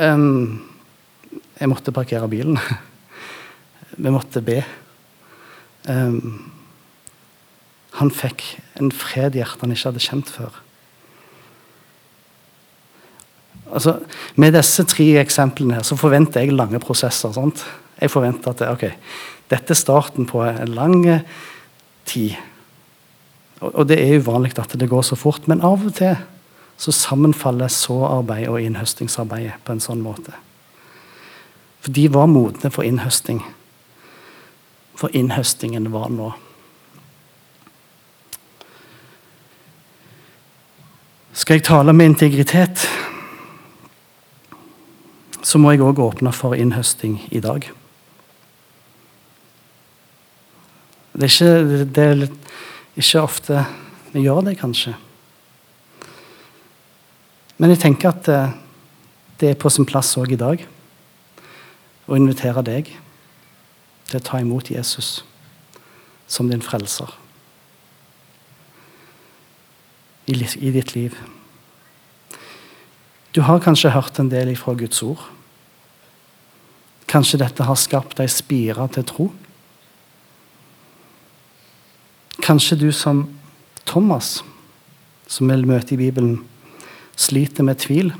Um, 0.00 0.62
jeg 1.58 1.68
måtte 1.68 1.92
parkere 1.92 2.28
bilen. 2.30 2.56
Vi 4.02 4.12
måtte 4.12 4.40
be. 4.44 4.60
Um, 5.88 6.52
han 7.98 8.12
fikk 8.14 8.44
en 8.80 8.92
fred 8.94 9.34
i 9.34 9.42
hjertet 9.42 9.66
han 9.66 9.74
ikke 9.74 9.90
hadde 9.90 10.04
kjent 10.04 10.30
før. 10.32 10.60
Altså, 13.72 13.98
med 14.36 14.54
disse 14.56 14.84
tre 14.88 15.06
eksemplene 15.20 15.78
her, 15.78 15.86
så 15.86 15.98
forventer 15.98 16.44
jeg 16.44 16.56
lange 16.56 16.80
prosesser. 16.82 17.32
Sant? 17.32 17.64
Jeg 18.00 18.10
forventer 18.10 18.54
at 18.54 18.64
okay, 18.70 18.96
dette 19.50 19.74
er 19.74 19.78
starten 19.78 20.26
på 20.26 20.42
en 20.46 20.74
lang 20.74 21.04
tid. 22.08 22.36
Og, 23.60 23.72
og 23.74 23.88
det 23.88 24.00
er 24.00 24.20
uvanlig 24.20 24.56
at 24.58 24.76
det 24.78 24.90
går 24.90 25.04
så 25.06 25.18
fort, 25.18 25.48
men 25.48 25.62
av 25.64 25.86
og 25.86 25.96
til 25.98 26.16
så 26.80 26.92
sammenfaller 26.96 27.68
såarbeid 27.68 28.48
og 28.48 28.62
innhøstingsarbeidet 28.64 29.58
på 29.66 29.74
en 29.74 29.82
sånn 29.84 30.00
måte. 30.00 30.32
For 31.84 31.92
de 31.92 32.06
var 32.12 32.30
modne 32.30 32.70
for 32.72 32.88
innhøsting. 32.88 33.42
For 34.96 35.12
innhøstingen 35.16 35.90
var 35.92 36.08
nå. 36.12 36.30
Skal 41.36 41.58
jeg 41.60 41.66
tale 41.68 41.92
med 41.96 42.14
integritet, 42.14 42.88
så 45.42 45.58
må 45.58 45.72
jeg 45.72 45.84
òg 45.84 46.00
åpne 46.04 46.32
for 46.36 46.56
innhøsting 46.56 47.18
i 47.30 47.40
dag. 47.40 47.68
Det 51.12 51.26
er, 51.26 51.32
ikke, 51.32 51.84
det 51.84 52.04
er 52.04 52.26
ikke 52.96 53.22
ofte 53.22 53.64
vi 54.12 54.24
gjør 54.24 54.44
det, 54.46 54.58
kanskje. 54.60 54.94
Men 57.60 57.74
jeg 57.74 57.82
tenker 57.82 58.10
at 58.10 58.28
eh, 58.32 58.52
det 59.40 59.50
er 59.52 59.58
på 59.60 59.70
sin 59.72 59.86
plass 59.88 60.16
òg 60.20 60.32
i 60.32 60.40
dag. 60.40 60.66
å 62.10 62.16
invitere 62.18 62.62
deg 62.66 62.88
til 64.08 64.18
å 64.18 64.24
ta 64.26 64.40
imot 64.42 64.72
Jesus 64.72 65.20
som 66.26 66.48
din 66.50 66.62
frelser 66.62 67.12
i, 70.26 70.70
ditt 70.74 70.94
liv. 70.96 71.14
Du 73.32 73.40
har 73.46 73.62
kanskje 73.62 73.92
hørt 73.94 74.18
en 74.18 74.30
del 74.30 74.50
ifra 74.50 74.74
Guds 74.74 75.02
ord. 75.06 75.22
Kanskje 77.10 77.38
dette 77.42 77.66
har 77.66 77.78
skapt 77.78 78.22
ei 78.22 78.30
spire 78.30 78.86
til 78.94 79.06
tro. 79.06 79.26
Kanskje 82.42 82.78
du 82.80 82.88
som 82.94 83.28
Thomas, 83.86 84.40
som 85.30 85.50
vi 85.50 85.58
møter 85.62 85.94
i 85.94 86.00
Bibelen, 86.00 86.40
sliter 87.14 87.66
med 87.66 87.78
tvil, 87.82 88.10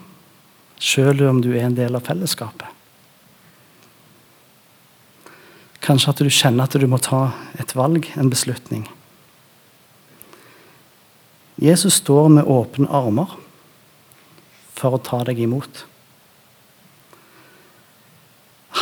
sjøl 0.78 1.24
om 1.26 1.42
du 1.42 1.50
er 1.54 1.66
en 1.66 1.78
del 1.78 1.98
av 1.98 2.06
fellesskapet. 2.06 2.68
Kanskje 5.80 6.12
at 6.12 6.22
du 6.22 6.30
kjenner 6.30 6.68
at 6.68 6.76
du 6.78 6.86
må 6.86 7.00
ta 7.02 7.30
et 7.58 7.74
valg, 7.74 8.06
en 8.14 8.30
beslutning. 8.30 8.84
Jesus 11.61 11.98
står 12.00 12.28
med 12.36 12.46
åpne 12.48 12.86
armer 12.94 13.32
for 14.81 14.97
å 14.97 15.03
ta 15.05 15.20
deg 15.28 15.43
imot. 15.45 15.85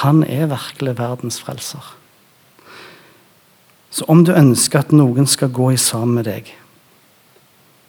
Han 0.02 0.22
er 0.22 0.50
virkelig 0.52 0.94
verdens 0.98 1.40
frelser. 1.42 1.94
Så 3.90 4.06
om 4.06 4.22
du 4.24 4.34
ønsker 4.36 4.84
at 4.84 4.94
noen 4.94 5.26
skal 5.26 5.50
gå 5.50 5.72
i 5.74 5.80
sammen 5.80 6.20
med 6.20 6.28
deg 6.28 6.52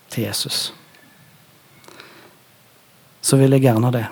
til 0.09 0.25
Jesus, 0.25 0.71
så 3.21 3.37
vil 3.37 3.53
jeg 3.53 3.67
gjerne 3.67 3.91
det. 3.93 4.07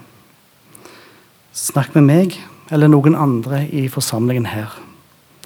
Snakk 1.57 1.95
med 1.95 2.05
meg 2.05 2.37
eller 2.69 2.91
noen 2.91 3.15
andre 3.17 3.63
i 3.73 3.87
forsamlingen 3.89 4.45
her 4.51 4.75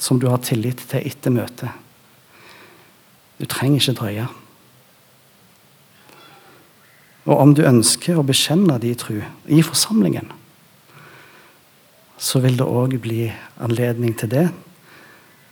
som 0.02 0.20
du 0.20 0.28
har 0.28 0.42
tillit 0.44 0.82
til 0.90 1.06
etter 1.06 1.32
møtet. 1.32 1.70
Du 3.38 3.46
trenger 3.50 3.80
ikke 3.80 3.98
drøye. 4.02 4.26
Og 7.26 7.38
om 7.38 7.54
du 7.54 7.62
ønsker 7.68 8.18
å 8.18 8.26
bekjenne 8.26 8.80
din 8.82 8.98
tro 8.98 9.20
i 9.46 9.62
forsamlingen, 9.66 10.32
så 12.22 12.42
vil 12.42 12.58
det 12.58 12.68
òg 12.70 12.98
bli 13.02 13.26
anledning 13.62 14.14
til 14.18 14.30
det 14.30 14.48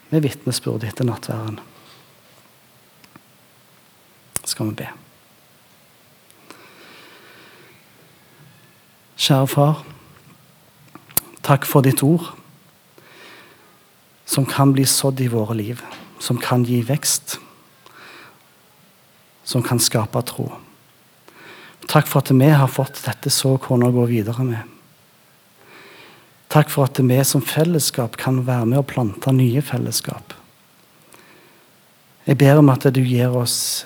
med 0.10 0.26
vitnesbyrd 0.26 0.86
etter 0.86 1.06
nattværen. 1.06 1.60
Skal 4.46 4.72
vi 4.72 4.80
be. 4.82 4.90
Kjære 9.20 9.50
far. 9.52 9.82
Takk 11.46 11.66
for 11.66 11.86
ditt 11.86 12.02
ord, 12.06 12.32
som 14.30 14.46
kan 14.46 14.74
bli 14.74 14.86
sådd 14.86 15.22
i 15.22 15.30
våre 15.30 15.58
liv. 15.58 15.82
Som 16.20 16.38
kan 16.38 16.66
gi 16.68 16.82
vekst. 16.86 17.40
Som 19.44 19.64
kan 19.64 19.80
skape 19.80 20.22
tro. 20.28 20.50
Takk 21.90 22.06
for 22.06 22.22
at 22.22 22.30
vi 22.30 22.50
har 22.54 22.70
fått 22.70 23.02
dette 23.06 23.32
så 23.34 23.56
å 23.58 23.78
gå 23.80 24.04
videre 24.10 24.44
med. 24.46 24.76
Takk 26.50 26.70
for 26.70 26.90
at 26.90 27.00
vi 27.02 27.18
som 27.26 27.42
fellesskap 27.46 28.18
kan 28.18 28.44
være 28.46 28.68
med 28.70 28.82
å 28.82 28.86
plante 28.86 29.34
nye 29.34 29.62
fellesskap. 29.66 30.34
Jeg 32.26 32.38
ber 32.38 32.62
om 32.62 32.70
at 32.70 32.86
du 32.94 33.02
gir 33.02 33.34
oss 33.34 33.86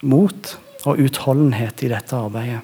mot 0.00 0.54
og 0.88 1.00
utholdenhet 1.00 1.84
i 1.84 1.90
dette 1.92 2.16
arbeidet. 2.16 2.62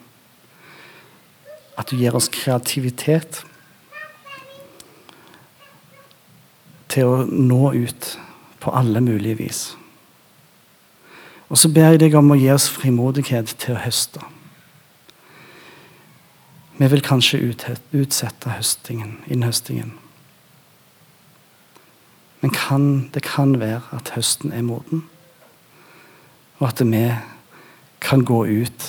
At 1.78 1.92
du 1.92 2.00
gir 2.00 2.16
oss 2.16 2.30
kreativitet 2.32 3.42
til 6.88 7.12
å 7.12 7.20
nå 7.28 7.74
ut 7.76 8.14
på 8.64 8.72
alle 8.72 9.04
mulige 9.04 9.36
vis. 9.44 9.62
Og 11.52 11.60
så 11.60 11.68
ber 11.72 11.92
jeg 11.92 12.02
deg 12.06 12.16
om 12.18 12.32
å 12.32 12.40
gi 12.40 12.50
oss 12.52 12.68
frimodighet 12.72 13.52
til 13.60 13.76
å 13.76 13.84
høste. 13.84 14.24
Vi 16.78 16.86
vil 16.86 17.02
kanskje 17.02 17.40
utsette 17.92 18.52
høstingen, 18.54 19.16
innhøstingen. 19.26 19.96
Men 22.40 22.52
kan, 22.54 23.08
det 23.14 23.24
kan 23.26 23.56
være 23.58 23.80
at 23.96 24.12
høsten 24.14 24.52
er 24.54 24.62
moden, 24.62 25.02
og 26.58 26.68
at 26.68 26.82
vi 26.86 27.02
kan 28.00 28.22
gå 28.24 28.44
ut 28.46 28.86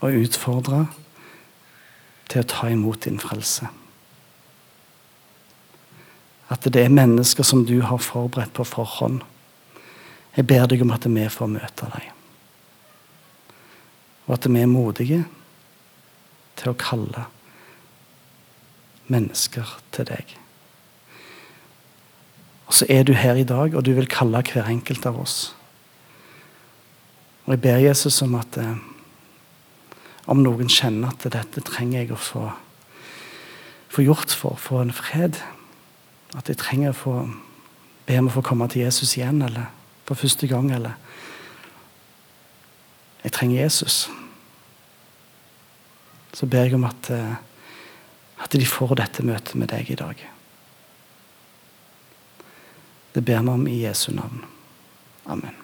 og 0.00 0.20
utfordre 0.22 0.84
til 2.30 2.44
å 2.44 2.48
ta 2.54 2.70
imot 2.70 3.02
din 3.08 3.18
frelse. 3.18 3.66
At 6.50 6.62
det 6.62 6.84
er 6.84 6.94
mennesker 6.94 7.46
som 7.46 7.66
du 7.66 7.80
har 7.82 7.98
forberedt 7.98 8.54
på 8.54 8.66
forhånd. 8.66 9.20
Jeg 10.36 10.46
ber 10.46 10.70
deg 10.70 10.86
om 10.86 10.94
at 10.94 11.10
vi 11.10 11.26
får 11.26 11.50
møte 11.50 11.90
dem. 11.90 12.16
Og 14.30 14.34
at 14.38 14.46
vi 14.46 14.62
er 14.62 14.70
modige 14.70 15.24
til 16.60 16.72
å 16.72 16.78
kalle 16.78 17.24
mennesker 19.10 19.78
til 19.94 20.06
deg. 20.10 20.36
Og 22.70 22.76
så 22.78 22.86
er 22.92 23.02
du 23.02 23.16
her 23.18 23.34
i 23.34 23.46
dag, 23.46 23.74
og 23.74 23.84
du 23.84 23.94
vil 23.96 24.08
kalle 24.10 24.44
hver 24.46 24.68
enkelt 24.70 25.06
av 25.08 25.18
oss. 25.18 25.38
Og 27.46 27.56
jeg 27.56 27.62
ber 27.64 27.82
Jesus 27.82 28.20
om 28.22 28.36
at 28.38 28.58
eh, 28.60 28.76
om 30.30 30.44
noen 30.44 30.70
kjenner 30.70 31.10
at 31.10 31.26
dette 31.34 31.64
trenger 31.66 32.04
jeg 32.04 32.12
å 32.14 32.20
få, 32.20 32.44
få 33.90 34.04
gjort 34.06 34.30
for, 34.30 34.60
få 34.60 34.84
en 34.84 34.94
fred 34.94 35.40
At 36.38 36.46
jeg 36.46 36.60
trenger 36.60 36.92
å 36.92 36.94
få 36.94 37.14
be 38.06 38.18
om 38.20 38.28
å 38.30 38.36
få 38.36 38.44
komme 38.46 38.68
til 38.70 38.84
Jesus 38.84 39.16
igjen, 39.16 39.42
eller 39.42 39.66
for 40.06 40.14
første 40.14 40.46
gang, 40.46 40.70
eller 40.70 40.94
Jeg 43.24 43.32
trenger 43.32 43.62
Jesus 43.64 44.06
så 46.32 46.46
ber 46.46 46.68
jeg 46.68 46.78
om 46.78 46.86
at, 46.88 47.10
eh, 47.14 47.38
at 48.44 48.52
de 48.54 48.66
får 48.66 48.96
dette 49.02 49.26
møtet 49.26 49.56
med 49.58 49.72
deg 49.72 49.90
i 49.90 49.98
dag. 50.00 50.26
Det 53.14 53.24
ber 53.26 53.42
vi 53.42 53.56
om 53.56 53.66
i 53.66 53.80
Jesu 53.82 54.12
navn. 54.14 54.44
Amen. 55.26 55.59